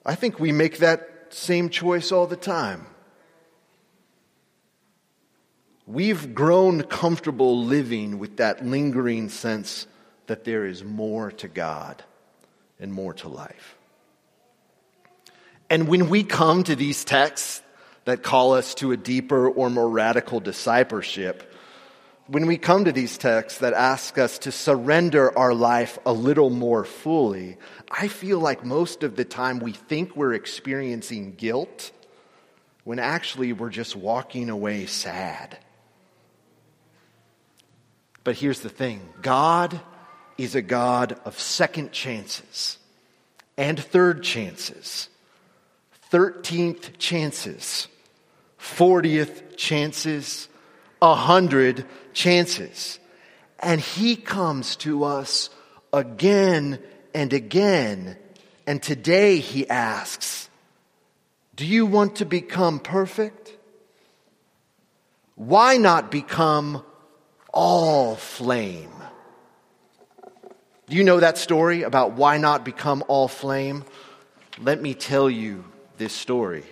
I 0.06 0.13
think 0.13 0.39
we 0.39 0.52
make 0.52 0.78
that 0.78 1.30
same 1.30 1.67
choice 1.69 2.12
all 2.12 2.28
the 2.28 2.36
time. 2.36 2.86
We've 5.88 6.36
grown 6.36 6.84
comfortable 6.84 7.63
living 7.63 8.19
with 8.19 8.38
that 8.38 8.63
lingering 8.63 9.30
sense 9.30 9.88
that 10.28 10.43
there 10.43 10.67
is 10.67 10.84
more 10.84 11.32
to 11.32 11.47
God 11.47 12.04
and 12.80 12.93
more 12.93 13.15
to 13.15 13.30
life. 13.30 13.80
And 15.71 15.88
when 15.88 16.10
we 16.10 16.25
come 16.25 16.65
to 16.65 16.75
these 16.75 17.05
texts 17.05 17.62
that 18.03 18.23
call 18.23 18.55
us 18.55 18.75
to 18.75 18.91
a 18.91 18.97
deeper 18.97 19.49
or 19.49 19.69
more 19.69 19.89
radical 19.89 20.41
discipleship, 20.41 21.55
when 22.27 22.45
we 22.45 22.57
come 22.57 22.84
to 22.84 22.91
these 22.91 23.17
texts 23.17 23.62
that 23.62 23.71
ask 23.73 24.17
us 24.17 24.39
to 24.39 24.51
surrender 24.51 25.38
our 25.38 25.53
life 25.53 25.97
a 26.05 26.12
little 26.12 26.49
more 26.49 26.84
fully, 26.84 27.55
I 27.89 28.10
feel 28.10 28.38
like 28.38 28.65
most 28.65 29.03
of 29.03 29.15
the 29.15 29.23
time 29.23 29.60
we 29.60 29.71
think 29.71 30.13
we're 30.13 30.34
experiencing 30.34 31.36
guilt 31.36 31.93
when 32.84 32.99
actually 32.99 33.53
we're 33.53 33.69
just 33.69 33.95
walking 33.95 34.49
away 34.49 34.88
sad. 34.88 35.57
But 38.25 38.36
here's 38.36 38.60
the 38.60 38.67
thing 38.67 39.07
God 39.21 39.79
is 40.38 40.53
a 40.53 40.62
God 40.62 41.17
of 41.23 41.39
second 41.39 41.93
chances 41.93 42.77
and 43.55 43.79
third 43.79 44.21
chances, 44.21 45.07
13th 46.12 46.97
chances, 46.97 47.88
40th 48.60 49.56
chances, 49.58 50.47
100 51.00 51.86
chances. 52.13 53.00
And 53.60 53.82
He 53.82 54.15
comes 54.15 54.76
to 54.78 55.04
us 55.04 55.50
again 55.93 56.80
and 57.13 57.34
again. 57.34 58.17
And 58.67 58.84
today 58.84 59.38
He 59.38 59.67
asks, 59.69 60.50
Do 61.56 61.65
you 61.65 61.86
want 61.86 62.17
to 62.17 62.26
become 62.26 62.80
perfect? 62.80 63.58
Why 65.36 65.78
not 65.78 66.12
become 66.12 66.84
all 67.54 68.15
flame. 68.15 68.91
Do 70.89 70.97
you 70.97 71.04
know 71.04 71.19
that 71.19 71.38
story 71.38 71.84
about 71.84 72.13
why 72.13 72.38
not 72.38 72.65
become 72.65 73.04
all 73.08 73.28
flame? 73.28 73.86
Let 74.60 74.82
me 74.82 74.93
tell 74.93 75.30
you 75.30 75.63
this 76.01 76.13
story. 76.13 76.63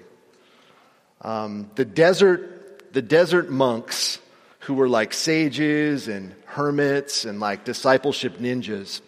Um, 1.21 1.69
the 1.75 1.85
desert, 1.85 2.91
the 2.93 3.03
desert 3.03 3.47
monks 3.51 4.17
who 4.61 4.73
were 4.73 4.89
like 4.89 5.13
sages 5.13 6.07
and 6.07 6.33
hermits 6.45 7.25
and 7.25 7.39
like 7.39 7.63
discipleship 7.63 8.39
ninjas 8.39 9.01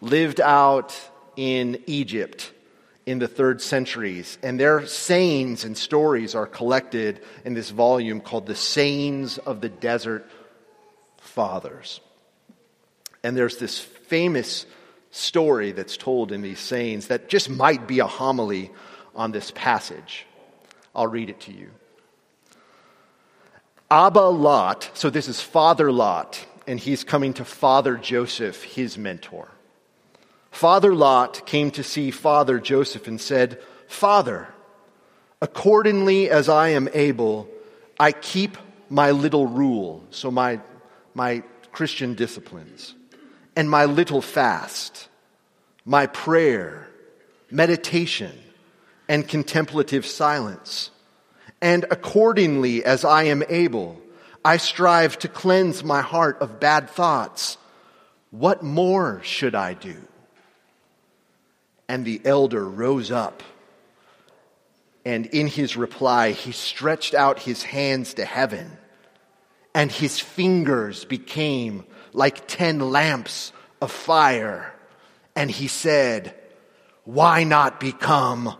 lived 0.00 0.40
out 0.40 1.00
in 1.36 1.80
Egypt 1.86 2.52
in 3.06 3.20
the 3.20 3.28
third 3.28 3.62
centuries, 3.62 4.36
and 4.42 4.58
their 4.58 4.84
sayings 4.84 5.64
and 5.64 5.78
stories 5.78 6.34
are 6.34 6.46
collected 6.46 7.20
in 7.44 7.54
this 7.54 7.70
volume 7.70 8.20
called 8.20 8.46
The 8.46 8.56
Sayings 8.56 9.38
of 9.38 9.60
the 9.60 9.68
Desert 9.68 10.28
Fathers. 11.18 12.00
And 13.22 13.36
there's 13.36 13.58
this 13.58 13.78
famous 13.78 14.66
story 15.12 15.70
that's 15.70 15.96
told 15.96 16.32
in 16.32 16.42
these 16.42 16.58
sayings 16.58 17.06
that 17.06 17.28
just 17.28 17.48
might 17.48 17.86
be 17.86 18.00
a 18.00 18.06
homily 18.06 18.72
on 19.18 19.32
this 19.32 19.50
passage. 19.50 20.24
I'll 20.94 21.08
read 21.08 21.28
it 21.28 21.40
to 21.40 21.52
you. 21.52 21.70
Abba 23.90 24.20
Lot, 24.20 24.90
so 24.94 25.10
this 25.10 25.28
is 25.28 25.40
Father 25.40 25.90
Lot, 25.90 26.46
and 26.66 26.78
he's 26.78 27.04
coming 27.04 27.34
to 27.34 27.44
Father 27.44 27.96
Joseph, 27.96 28.62
his 28.62 28.96
mentor. 28.96 29.48
Father 30.50 30.94
Lot 30.94 31.46
came 31.46 31.70
to 31.72 31.82
see 31.82 32.10
Father 32.10 32.58
Joseph 32.58 33.08
and 33.08 33.20
said, 33.20 33.60
Father, 33.86 34.48
accordingly 35.42 36.30
as 36.30 36.48
I 36.48 36.68
am 36.68 36.88
able, 36.94 37.48
I 37.98 38.12
keep 38.12 38.56
my 38.88 39.10
little 39.10 39.46
rule, 39.46 40.04
so 40.10 40.30
my, 40.30 40.60
my 41.14 41.42
Christian 41.72 42.14
disciplines, 42.14 42.94
and 43.56 43.68
my 43.68 43.86
little 43.86 44.22
fast, 44.22 45.08
my 45.84 46.06
prayer, 46.06 46.88
meditation, 47.50 48.38
and 49.08 49.26
contemplative 49.26 50.04
silence. 50.06 50.90
And 51.60 51.84
accordingly 51.90 52.84
as 52.84 53.04
I 53.04 53.24
am 53.24 53.42
able, 53.48 54.00
I 54.44 54.58
strive 54.58 55.18
to 55.20 55.28
cleanse 55.28 55.82
my 55.82 56.02
heart 56.02 56.38
of 56.40 56.60
bad 56.60 56.88
thoughts. 56.90 57.56
What 58.30 58.62
more 58.62 59.20
should 59.24 59.54
I 59.54 59.74
do? 59.74 59.96
And 61.88 62.04
the 62.04 62.20
elder 62.24 62.68
rose 62.68 63.10
up, 63.10 63.42
and 65.04 65.24
in 65.26 65.46
his 65.46 65.76
reply, 65.76 66.32
he 66.32 66.52
stretched 66.52 67.14
out 67.14 67.38
his 67.38 67.62
hands 67.62 68.14
to 68.14 68.26
heaven, 68.26 68.76
and 69.74 69.90
his 69.90 70.20
fingers 70.20 71.06
became 71.06 71.84
like 72.12 72.46
ten 72.46 72.78
lamps 72.78 73.52
of 73.80 73.90
fire. 73.90 74.74
And 75.34 75.50
he 75.50 75.66
said, 75.66 76.34
Why 77.04 77.44
not 77.44 77.80
become 77.80 78.54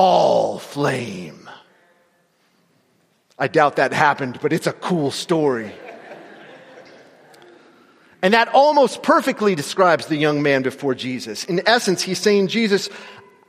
all 0.00 0.58
flame? 0.58 1.46
I 3.38 3.48
doubt 3.48 3.76
that 3.76 3.92
happened, 3.92 4.38
but 4.40 4.50
it's 4.50 4.66
a 4.66 4.72
cool 4.72 5.10
story. 5.10 5.72
And 8.22 8.32
that 8.32 8.48
almost 8.48 9.02
perfectly 9.02 9.54
describes 9.54 10.06
the 10.06 10.16
young 10.16 10.42
man 10.42 10.62
before 10.62 10.94
Jesus. 10.94 11.44
In 11.44 11.60
essence, 11.66 12.00
he's 12.00 12.18
saying, 12.18 12.48
Jesus, 12.48 12.88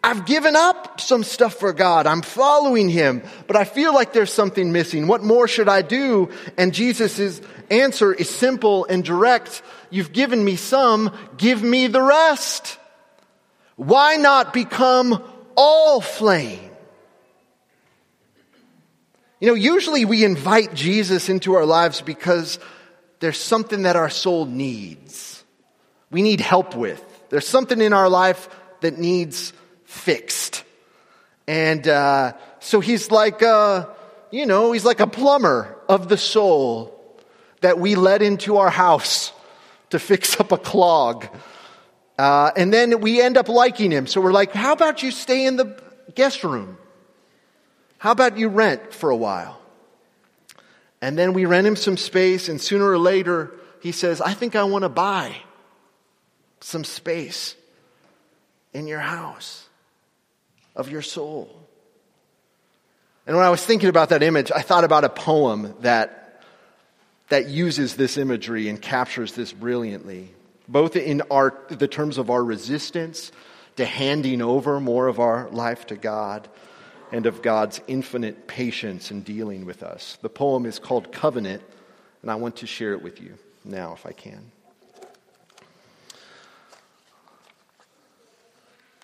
I've 0.04 0.26
given 0.26 0.58
up 0.58 1.00
some 1.00 1.24
stuff 1.24 1.56
for 1.56 1.72
God. 1.72 2.06
I'm 2.06 2.22
following 2.22 2.90
him, 2.90 3.24
but 3.48 3.56
I 3.56 3.64
feel 3.64 3.94
like 3.94 4.12
there's 4.12 4.34
something 4.34 4.74
missing. 4.74 5.08
What 5.08 5.24
more 5.24 5.48
should 5.48 5.70
I 5.70 5.82
do? 5.84 6.32
And 6.58 6.74
Jesus' 6.74 7.40
answer 7.70 8.14
is 8.14 8.30
simple 8.30 8.84
and 8.86 9.06
direct. 9.06 9.62
You've 9.90 10.12
given 10.12 10.44
me 10.44 10.58
some, 10.58 11.16
give 11.38 11.64
me 11.64 11.88
the 11.88 12.02
rest. 12.02 12.78
Why 13.78 14.18
not 14.18 14.54
become 14.54 15.24
all 15.56 16.02
flame? 16.02 16.72
You 19.40 19.48
know, 19.48 19.54
usually 19.56 20.06
we 20.06 20.24
invite 20.24 20.74
Jesus 20.74 21.28
into 21.28 21.56
our 21.56 21.66
lives 21.66 22.02
because 22.02 22.60
there's 23.20 23.40
something 23.40 23.84
that 23.84 23.96
our 23.96 24.10
soul 24.10 24.46
needs. 24.46 25.44
We 26.12 26.22
need 26.22 26.42
help 26.42 26.76
with. 26.76 27.04
There's 27.30 27.48
something 27.48 27.82
in 27.82 27.94
our 27.94 28.10
life 28.10 28.50
that 28.82 29.00
needs 29.00 29.54
fixed. 29.86 30.64
And 31.48 31.88
uh, 31.88 32.34
so 32.60 32.82
he's 32.82 33.10
like, 33.10 33.42
a, 33.42 33.90
you 34.30 34.46
know, 34.46 34.74
he's 34.74 34.86
like 34.86 35.00
a 35.00 35.08
plumber 35.08 35.76
of 35.90 36.08
the 36.08 36.18
soul 36.18 36.98
that 37.62 37.80
we 37.80 37.96
let 37.96 38.22
into 38.22 38.58
our 38.58 38.70
house 38.70 39.32
to 39.90 40.00
fix 40.00 40.40
up 40.40 40.52
a 40.52 40.58
clog. 40.58 41.28
Uh, 42.22 42.52
and 42.56 42.72
then 42.72 43.02
we 43.02 43.20
end 43.20 43.36
up 43.36 43.50
liking 43.50 43.90
him. 43.90 44.06
So 44.06 44.22
we're 44.22 44.32
like, 44.32 44.54
how 44.54 44.74
about 44.74 45.02
you 45.02 45.10
stay 45.10 45.44
in 45.48 45.56
the 45.56 45.76
guest 46.14 46.44
room? 46.44 46.78
How 47.98 48.12
about 48.12 48.38
you 48.38 48.48
rent 48.48 48.94
for 48.94 49.10
a 49.10 49.16
while? 49.16 49.60
And 51.02 51.18
then 51.18 51.34
we 51.34 51.46
rent 51.46 51.66
him 51.66 51.76
some 51.76 51.98
space, 51.98 52.48
and 52.48 52.62
sooner 52.62 52.86
or 52.86 53.00
later, 53.00 53.52
he 53.82 53.92
says, 53.92 54.22
I 54.22 54.36
think 54.36 54.56
I 54.56 54.66
want 54.66 54.84
to 54.84 54.90
buy 54.90 55.36
some 56.60 56.84
space 56.84 57.56
in 58.72 58.86
your 58.86 59.00
house 59.00 59.68
of 60.76 60.92
your 60.92 61.02
soul. 61.02 61.50
And 63.26 63.36
when 63.36 63.44
I 63.44 63.50
was 63.50 63.66
thinking 63.66 63.90
about 63.90 64.10
that 64.10 64.22
image, 64.22 64.52
I 64.52 64.62
thought 64.62 64.84
about 64.84 65.04
a 65.04 65.10
poem 65.10 65.74
that, 65.80 66.44
that 67.30 67.48
uses 67.48 67.96
this 67.96 68.20
imagery 68.20 68.70
and 68.70 68.80
captures 68.80 69.34
this 69.34 69.52
brilliantly, 69.52 70.30
both 70.72 70.96
in 70.96 71.22
our, 71.30 71.54
the 71.68 71.88
terms 71.88 72.18
of 72.18 72.30
our 72.30 72.44
resistance 72.44 73.32
to 73.76 73.86
handing 73.86 74.42
over 74.42 74.80
more 74.80 75.08
of 75.08 75.20
our 75.20 75.50
life 75.50 75.86
to 75.88 75.96
God 75.96 76.48
and 77.12 77.26
of 77.26 77.42
God's 77.42 77.82
infinite 77.88 78.48
patience 78.48 79.12
in 79.12 79.22
dealing 79.22 79.66
with 79.66 79.84
us. 79.84 80.18
The 80.22 80.30
poem 80.30 80.66
is 80.66 80.80
called 80.80 81.12
Covenant, 81.12 81.62
and 82.22 82.32
I 82.32 82.36
want 82.36 82.58
to 82.58 82.68
share 82.68 82.94
it 82.94 83.02
with 83.02 83.22
you 83.22 83.38
now, 83.66 83.94
if 83.94 84.06
I 84.06 84.14
can. 84.14 84.52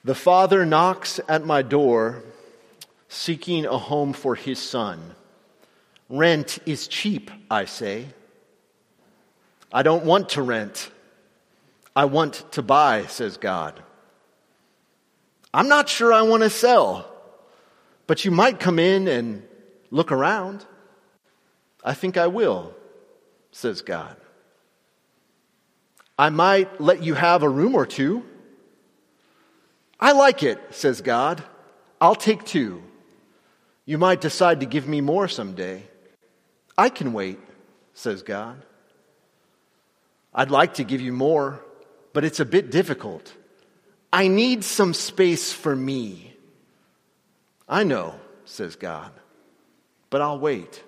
The 0.06 0.16
father 0.16 0.66
knocks 0.66 1.20
at 1.28 1.46
my 1.46 1.62
door, 1.62 2.24
seeking 3.10 3.66
a 3.66 3.78
home 3.78 4.14
for 4.14 4.36
his 4.36 4.58
son. 4.58 5.16
Rent 6.08 6.60
is 6.66 6.88
cheap, 6.88 7.30
I 7.52 7.66
say. 7.66 8.06
I 9.74 9.84
don't 9.84 10.06
want 10.06 10.30
to 10.30 10.42
rent. 10.42 10.90
I 11.98 12.06
want 12.06 12.52
to 12.52 12.62
buy, 12.62 13.08
says 13.08 13.38
God. 13.38 13.82
I'm 15.52 15.68
not 15.68 15.90
sure 15.90 16.14
I 16.14 16.22
want 16.22 16.44
to 16.44 16.50
sell. 16.52 17.12
But 18.06 18.24
you 18.24 18.30
might 18.30 18.60
come 18.60 18.78
in 18.78 19.08
and 19.08 19.42
look 19.90 20.12
around. 20.12 20.64
I 21.84 21.96
think 21.96 22.16
I 22.16 22.28
will, 22.28 22.76
says 23.52 23.82
God. 23.82 24.16
I 26.20 26.30
might 26.30 26.80
let 26.80 27.02
you 27.02 27.16
have 27.16 27.42
a 27.42 27.50
room 27.50 27.74
or 27.74 27.88
two. 27.88 28.24
I 30.00 30.12
like 30.12 30.44
it, 30.44 30.60
says 30.70 31.02
God. 31.02 31.44
I'll 32.00 32.14
take 32.14 32.46
two. 32.46 32.84
You 33.86 33.98
might 33.98 34.22
decide 34.22 34.60
to 34.60 34.68
give 34.68 34.88
me 34.88 35.02
more 35.02 35.28
someday. 35.28 35.82
I 36.78 36.90
can 36.90 37.12
wait, 37.12 37.40
says 37.96 38.22
God. 38.22 38.64
I'd 40.32 40.52
like 40.52 40.76
to 40.76 40.84
give 40.84 41.02
you 41.02 41.12
more, 41.12 41.64
but 42.18 42.26
it's 42.26 42.40
a 42.40 42.46
bit 42.46 42.72
difficult. 42.72 43.32
I 44.12 44.28
need 44.28 44.64
some 44.64 44.96
space 44.96 45.54
for 45.54 45.76
me. 45.76 46.34
I 47.70 47.84
know, 47.84 48.16
says 48.44 48.76
God, 48.76 49.12
but 50.10 50.20
I'll 50.20 50.40
wait. 50.40 50.84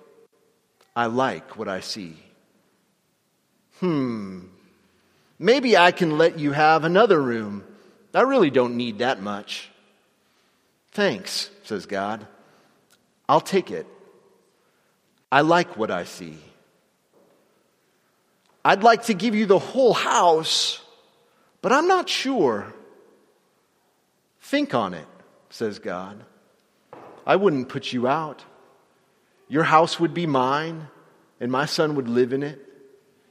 I 0.96 1.06
like 1.06 1.56
what 1.56 1.68
I 1.68 1.82
see. 1.82 2.16
Hmm, 3.78 4.46
maybe 5.38 5.76
I 5.76 5.92
can 5.92 6.18
let 6.18 6.40
you 6.40 6.50
have 6.50 6.82
another 6.82 7.22
room. 7.22 7.62
I 8.12 8.22
really 8.22 8.50
don't 8.50 8.76
need 8.76 8.98
that 8.98 9.22
much. 9.22 9.70
Thanks, 10.90 11.48
says 11.62 11.86
God. 11.86 12.26
I'll 13.28 13.40
take 13.40 13.70
it. 13.70 13.86
I 15.30 15.42
like 15.42 15.76
what 15.76 15.92
I 15.92 16.06
see. 16.06 16.38
I'd 18.64 18.82
like 18.82 19.04
to 19.04 19.14
give 19.14 19.36
you 19.36 19.46
the 19.46 19.60
whole 19.60 19.94
house, 19.94 20.79
but 21.62 21.72
I'm 21.72 21.86
not 21.86 22.08
sure. 22.08 22.72
Think 24.40 24.74
on 24.74 24.94
it, 24.94 25.06
says 25.50 25.78
God. 25.78 26.24
I 27.26 27.36
wouldn't 27.36 27.68
put 27.68 27.92
you 27.92 28.08
out. 28.08 28.44
Your 29.48 29.64
house 29.64 30.00
would 30.00 30.14
be 30.14 30.26
mine, 30.26 30.88
and 31.40 31.50
my 31.50 31.66
son 31.66 31.96
would 31.96 32.08
live 32.08 32.32
in 32.32 32.42
it. 32.42 32.66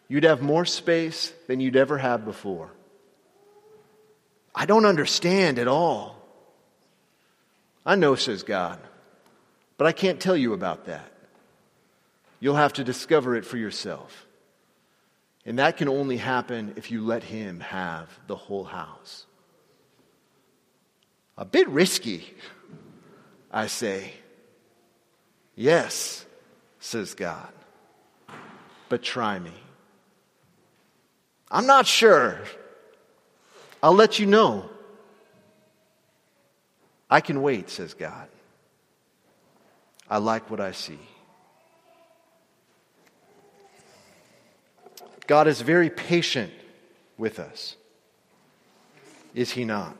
You'd 0.07 0.23
have 0.23 0.41
more 0.41 0.65
space 0.65 1.33
than 1.47 1.59
you'd 1.59 1.75
ever 1.75 1.97
have 1.97 2.25
before. 2.25 2.71
I 4.53 4.65
don't 4.65 4.85
understand 4.85 5.59
at 5.59 5.67
all. 5.67 6.15
I 7.85 7.95
know, 7.95 8.15
says 8.15 8.43
God, 8.43 8.79
but 9.77 9.87
I 9.87 9.91
can't 9.91 10.19
tell 10.19 10.35
you 10.35 10.53
about 10.53 10.85
that. 10.85 11.11
You'll 12.39 12.55
have 12.55 12.73
to 12.73 12.83
discover 12.83 13.35
it 13.35 13.45
for 13.45 13.57
yourself. 13.57 14.27
And 15.49 15.57
that 15.57 15.77
can 15.77 15.89
only 15.89 16.17
happen 16.17 16.73
if 16.75 16.91
you 16.91 17.03
let 17.03 17.23
Him 17.23 17.59
have 17.59 18.07
the 18.27 18.35
whole 18.35 18.65
house. 18.65 19.25
A 21.39 21.43
bit 21.43 21.67
risky. 21.69 22.35
I 23.51 23.65
say, 23.65 24.13
Yes, 25.55 26.23
says 26.79 27.15
God, 27.15 27.49
but 28.89 29.01
try 29.01 29.39
me. 29.39 29.55
I'm 31.49 31.65
not 31.65 31.87
sure. 31.87 32.39
I'll 33.81 33.95
let 33.95 34.19
you 34.19 34.27
know. 34.27 34.69
I 37.09 37.21
can 37.21 37.41
wait, 37.41 37.71
says 37.71 37.95
God. 37.95 38.27
I 40.07 40.19
like 40.19 40.51
what 40.51 40.59
I 40.59 40.73
see. 40.73 40.99
God 45.29 45.47
is 45.47 45.61
very 45.61 45.91
patient 45.91 46.51
with 47.15 47.37
us. 47.37 47.75
Is 49.35 49.51
he 49.51 49.63
not? 49.63 49.95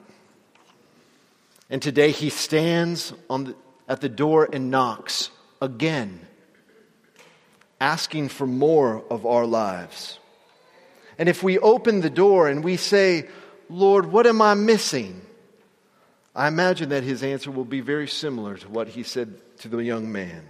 And 1.69 1.83
today 1.83 2.09
he 2.09 2.31
stands 2.31 3.13
the, 3.29 3.55
at 3.87 4.01
the 4.01 4.09
door 4.09 4.49
and 4.51 4.71
knocks 4.71 5.29
again, 5.61 6.19
asking 7.79 8.29
for 8.29 8.47
more 8.47 9.03
of 9.11 9.27
our 9.27 9.45
lives. 9.45 10.17
And 11.19 11.29
if 11.29 11.43
we 11.43 11.59
open 11.59 12.01
the 12.01 12.09
door 12.09 12.47
and 12.47 12.63
we 12.63 12.75
say, 12.75 13.29
Lord, 13.69 14.07
what 14.07 14.25
am 14.25 14.41
I 14.41 14.55
missing? 14.55 15.21
I 16.35 16.47
imagine 16.47 16.89
that 16.89 17.03
his 17.03 17.21
answer 17.21 17.51
will 17.51 17.65
be 17.65 17.81
very 17.81 18.07
similar 18.07 18.57
to 18.57 18.67
what 18.67 18.87
he 18.87 19.03
said 19.03 19.35
to 19.59 19.67
the 19.67 19.77
young 19.77 20.11
man. 20.11 20.41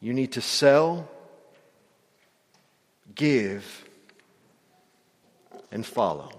You 0.00 0.14
need 0.14 0.32
to 0.32 0.40
sell, 0.40 1.08
give, 3.16 3.84
and 5.72 5.84
follow. 5.84 6.30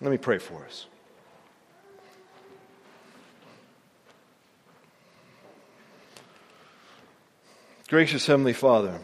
Let 0.00 0.10
me 0.10 0.18
pray 0.18 0.38
for 0.38 0.64
us. 0.64 0.86
Gracious 7.88 8.26
Heavenly 8.26 8.52
Father, 8.52 9.00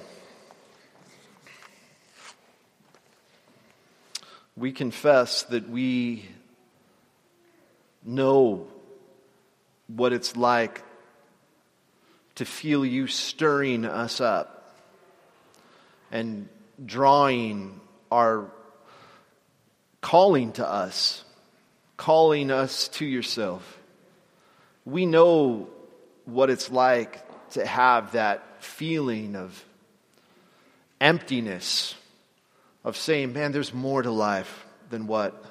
we 4.57 4.73
confess 4.73 5.43
that 5.45 5.69
we 5.69 6.27
know 8.05 8.69
what 9.87 10.13
it's 10.13 10.37
like 10.37 10.83
to 12.37 12.45
feel 12.45 12.85
you 12.85 13.07
stirring 13.07 13.85
us 13.85 14.21
up 14.21 14.77
and 16.11 16.49
drawing 16.85 17.81
our 18.11 18.51
calling 20.01 20.53
to 20.53 20.69
us, 20.69 21.25
calling 21.97 22.51
us 22.51 22.89
to 22.89 23.07
yourself. 23.07 23.79
We 24.85 25.07
know 25.07 25.69
what 26.25 26.51
it's 26.51 26.71
like 26.71 27.23
to 27.51 27.65
have 27.65 28.13
that 28.13 28.63
feeling 28.63 29.37
of 29.37 29.65
emptiness, 31.01 31.95
of 32.85 32.97
saying, 32.97 33.33
man, 33.33 33.53
there's 33.53 33.73
more 33.73 34.03
to 34.03 34.11
life 34.11 34.67
than 34.91 35.07
what, 35.07 35.43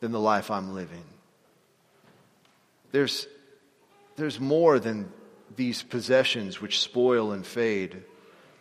than 0.00 0.12
the 0.12 0.20
life 0.20 0.50
I'm 0.50 0.74
living. 0.74 1.04
There's, 2.92 3.26
there's 4.16 4.38
more 4.38 4.78
than 4.78 5.12
these 5.56 5.82
possessions 5.82 6.60
which 6.60 6.80
spoil 6.80 7.32
and 7.32 7.46
fade. 7.46 8.02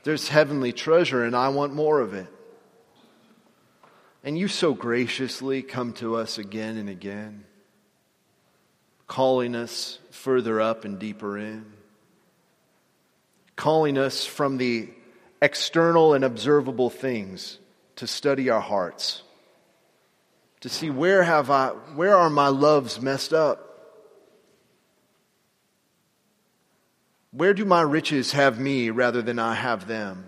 There's 0.04 0.28
heavenly 0.28 0.72
treasure, 0.72 1.24
and 1.24 1.36
I 1.36 1.50
want 1.50 1.74
more 1.74 2.00
of 2.00 2.14
it. 2.14 2.28
And 4.24 4.38
you 4.38 4.48
so 4.48 4.74
graciously 4.74 5.62
come 5.62 5.94
to 5.94 6.16
us 6.16 6.38
again 6.38 6.78
and 6.78 6.90
again, 6.90 7.46
calling 9.06 9.56
us 9.56 10.00
further 10.12 10.60
up 10.60 10.86
and 10.86 11.00
deeper 11.00 11.38
in, 11.38 11.66
calling 13.56 13.98
us 13.98 14.26
from 14.26 14.58
the 14.58 14.90
external 15.42 16.14
and 16.14 16.26
observable 16.26 16.90
things 16.90 17.60
to 17.98 18.08
study 18.08 18.50
our 18.50 18.62
hearts, 18.62 19.22
to 20.62 20.70
see 20.70 20.90
where 20.90 21.24
have 21.24 21.50
I, 21.50 21.70
where 21.96 22.16
are 22.16 22.30
my 22.30 22.48
loves 22.48 23.02
messed 23.02 23.34
up? 23.34 23.67
Where 27.32 27.54
do 27.54 27.66
my 27.66 27.82
riches 27.82 28.32
have 28.32 28.60
me 28.60 28.90
rather 28.90 29.22
than 29.22 29.40
I 29.40 29.54
have 29.56 29.88
them? 29.88 30.26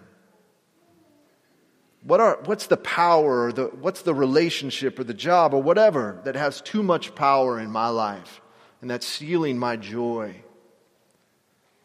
What 2.03 2.19
are, 2.19 2.39
what's 2.45 2.67
the 2.67 2.77
power 2.77 3.45
or 3.45 3.51
the, 3.51 3.65
what's 3.65 4.03
the 4.03 4.13
relationship 4.13 4.99
or 4.99 5.03
the 5.03 5.13
job 5.13 5.53
or 5.53 5.61
whatever 5.61 6.21
that 6.23 6.35
has 6.35 6.61
too 6.61 6.81
much 6.81 7.13
power 7.13 7.59
in 7.59 7.71
my 7.71 7.89
life 7.89 8.41
and 8.81 8.89
that's 8.89 9.05
stealing 9.05 9.57
my 9.57 9.75
joy? 9.75 10.35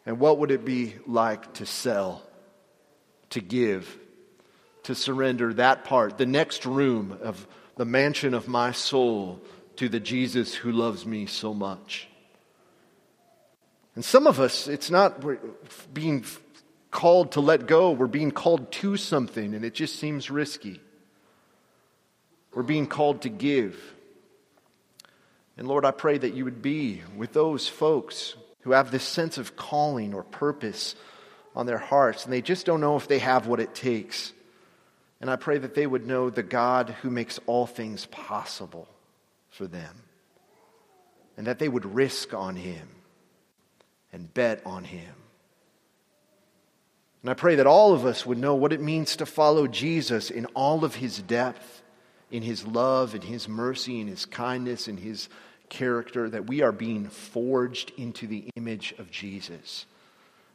And 0.05 0.19
what 0.19 0.37
would 0.39 0.51
it 0.51 0.63
be 0.63 0.95
like 1.07 1.55
to 1.55 1.65
sell, 1.65 2.23
to 3.31 3.41
give, 3.41 3.97
to 4.83 4.95
surrender 4.95 5.53
that 5.55 5.83
part, 5.83 6.17
the 6.17 6.25
next 6.25 6.65
room 6.65 7.17
of 7.21 7.47
the 7.75 7.85
mansion 7.85 8.33
of 8.33 8.47
my 8.47 8.71
soul 8.71 9.41
to 9.77 9.89
the 9.89 9.99
Jesus 9.99 10.53
who 10.53 10.71
loves 10.71 11.05
me 11.05 11.25
so 11.25 11.53
much? 11.53 12.07
And 13.95 14.03
some 14.03 14.27
of 14.27 14.39
us, 14.39 14.67
it's 14.67 14.91
not 14.91 15.23
being 15.93 16.25
called 16.91 17.33
to 17.33 17.41
let 17.41 17.65
go. 17.65 17.91
We're 17.91 18.07
being 18.07 18.31
called 18.31 18.71
to 18.73 18.97
something, 18.97 19.53
and 19.53 19.63
it 19.63 19.73
just 19.73 19.97
seems 19.97 20.29
risky. 20.29 20.81
We're 22.53 22.63
being 22.63 22.87
called 22.87 23.21
to 23.23 23.29
give. 23.29 23.81
And 25.57 25.67
Lord, 25.67 25.85
I 25.85 25.91
pray 25.91 26.17
that 26.17 26.33
you 26.33 26.43
would 26.43 26.61
be 26.61 27.01
with 27.15 27.31
those 27.31 27.69
folks 27.69 28.35
who 28.61 28.71
have 28.71 28.91
this 28.91 29.03
sense 29.03 29.37
of 29.37 29.55
calling 29.55 30.13
or 30.13 30.23
purpose 30.23 30.95
on 31.55 31.65
their 31.65 31.77
hearts, 31.77 32.25
and 32.25 32.33
they 32.33 32.41
just 32.41 32.65
don't 32.65 32.81
know 32.81 32.97
if 32.97 33.07
they 33.07 33.19
have 33.19 33.47
what 33.47 33.61
it 33.61 33.73
takes. 33.73 34.33
And 35.21 35.29
I 35.29 35.37
pray 35.37 35.57
that 35.57 35.73
they 35.73 35.87
would 35.87 36.05
know 36.05 36.29
the 36.29 36.43
God 36.43 36.89
who 37.01 37.09
makes 37.09 37.39
all 37.45 37.65
things 37.65 38.05
possible 38.07 38.89
for 39.49 39.67
them, 39.67 40.03
and 41.37 41.47
that 41.47 41.59
they 41.59 41.69
would 41.69 41.85
risk 41.85 42.33
on 42.33 42.57
Him 42.57 42.94
and 44.15 44.33
bet 44.33 44.61
on 44.65 44.85
Him. 44.85 45.13
And 47.21 47.29
I 47.29 47.33
pray 47.33 47.55
that 47.55 47.67
all 47.67 47.93
of 47.93 48.05
us 48.05 48.25
would 48.25 48.37
know 48.37 48.55
what 48.55 48.71
it 48.71 48.79
means 48.79 49.17
to 49.17 49.25
follow 49.25 49.67
Jesus 49.67 50.31
in 50.31 50.45
all 50.47 50.85
of 50.85 50.95
his 50.95 51.21
depth, 51.21 51.81
in 52.31 52.41
his 52.41 52.65
love, 52.65 53.13
in 53.13 53.21
his 53.21 53.49
mercy, 53.49 53.99
in 53.99 54.07
his 54.07 54.25
kindness, 54.25 54.87
in 54.87 54.95
his 54.95 55.27
character, 55.67 56.29
that 56.29 56.47
we 56.47 56.61
are 56.61 56.71
being 56.71 57.09
forged 57.09 57.91
into 57.97 58.25
the 58.25 58.45
image 58.55 58.93
of 58.99 59.11
Jesus. 59.11 59.85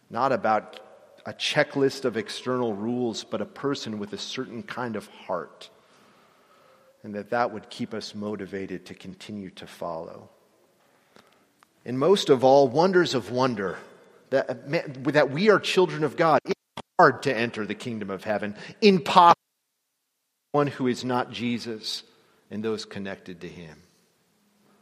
Not 0.08 0.32
about 0.32 0.80
a 1.26 1.32
checklist 1.32 2.04
of 2.04 2.16
external 2.16 2.72
rules, 2.72 3.24
but 3.24 3.42
a 3.42 3.46
person 3.46 3.98
with 3.98 4.12
a 4.12 4.18
certain 4.18 4.62
kind 4.62 4.96
of 4.96 5.06
heart. 5.08 5.68
And 7.02 7.14
that 7.14 7.30
that 7.30 7.52
would 7.52 7.68
keep 7.68 7.92
us 7.92 8.14
motivated 8.14 8.86
to 8.86 8.94
continue 8.94 9.50
to 9.50 9.66
follow. 9.66 10.30
And 11.84 11.98
most 11.98 12.28
of 12.28 12.44
all, 12.44 12.68
wonders 12.68 13.14
of 13.14 13.30
wonder 13.30 13.78
that, 14.30 14.70
that 15.12 15.30
we 15.30 15.50
are 15.50 15.58
children 15.58 16.04
of 16.04 16.16
God 16.16 16.40
It's 16.44 16.54
hard 16.98 17.22
to 17.24 17.36
enter 17.36 17.66
the 17.66 17.74
kingdom 17.74 18.10
of 18.10 18.24
heaven, 18.24 18.54
impossible 18.80 19.34
one 20.52 20.66
who 20.66 20.86
is 20.86 21.04
not 21.04 21.30
Jesus 21.30 22.02
and 22.50 22.62
those 22.62 22.84
connected 22.84 23.40
to 23.42 23.48
him. 23.48 23.76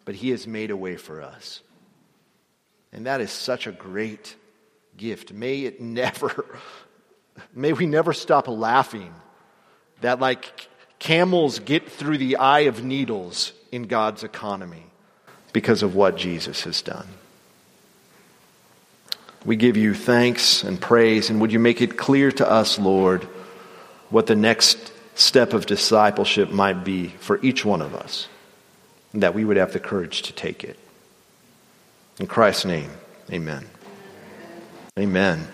But 0.05 0.15
he 0.15 0.31
has 0.31 0.47
made 0.47 0.71
a 0.71 0.77
way 0.77 0.97
for 0.97 1.23
us. 1.23 1.61
And 2.93 3.07
that 3.07 3.21
is 3.21 3.31
such 3.31 3.67
a 3.67 3.73
great 3.73 4.35
gift. 4.97 5.33
May 5.33 5.61
it 5.61 5.81
never, 5.81 6.47
may 7.55 7.73
we 7.73 7.87
never 7.87 8.13
stop 8.13 8.49
laughing 8.49 9.15
that, 10.01 10.21
like 10.21 10.69
camels 10.99 11.59
get 11.61 11.91
through 11.91 12.19
the 12.19 12.37
eye 12.37 12.61
of 12.61 12.83
needles 12.83 13.53
in 13.71 13.85
God's 13.85 14.25
economy 14.25 14.88
because 15.59 15.83
of 15.83 15.97
what 15.97 16.17
Jesus 16.17 16.63
has 16.63 16.83
done. 16.83 17.09
We 19.45 19.57
give 19.57 19.77
you 19.77 19.93
thanks 19.93 20.63
and 20.63 20.81
praise, 20.81 21.31
and 21.31 21.41
would 21.41 21.51
you 21.51 21.59
make 21.59 21.81
it 21.83 21.97
clear 21.97 22.31
to 22.31 22.49
us, 22.49 22.79
Lord, 22.79 23.25
what 24.09 24.29
the 24.29 24.37
next 24.37 24.93
step 25.17 25.53
of 25.53 25.67
discipleship 25.67 26.53
might 26.53 26.85
be 26.85 27.09
for 27.09 27.41
each 27.43 27.65
one 27.65 27.83
of 27.83 27.93
us, 27.93 28.29
and 29.13 29.25
that 29.25 29.35
we 29.35 29.45
would 29.45 29.57
have 29.57 29.73
the 29.73 29.81
courage 29.81 30.23
to 30.23 30.33
take 30.33 30.63
it. 30.63 30.79
In 32.21 32.29
Christ's 32.29 32.65
name, 32.65 32.93
amen. 33.33 33.67
Amen. 34.97 35.49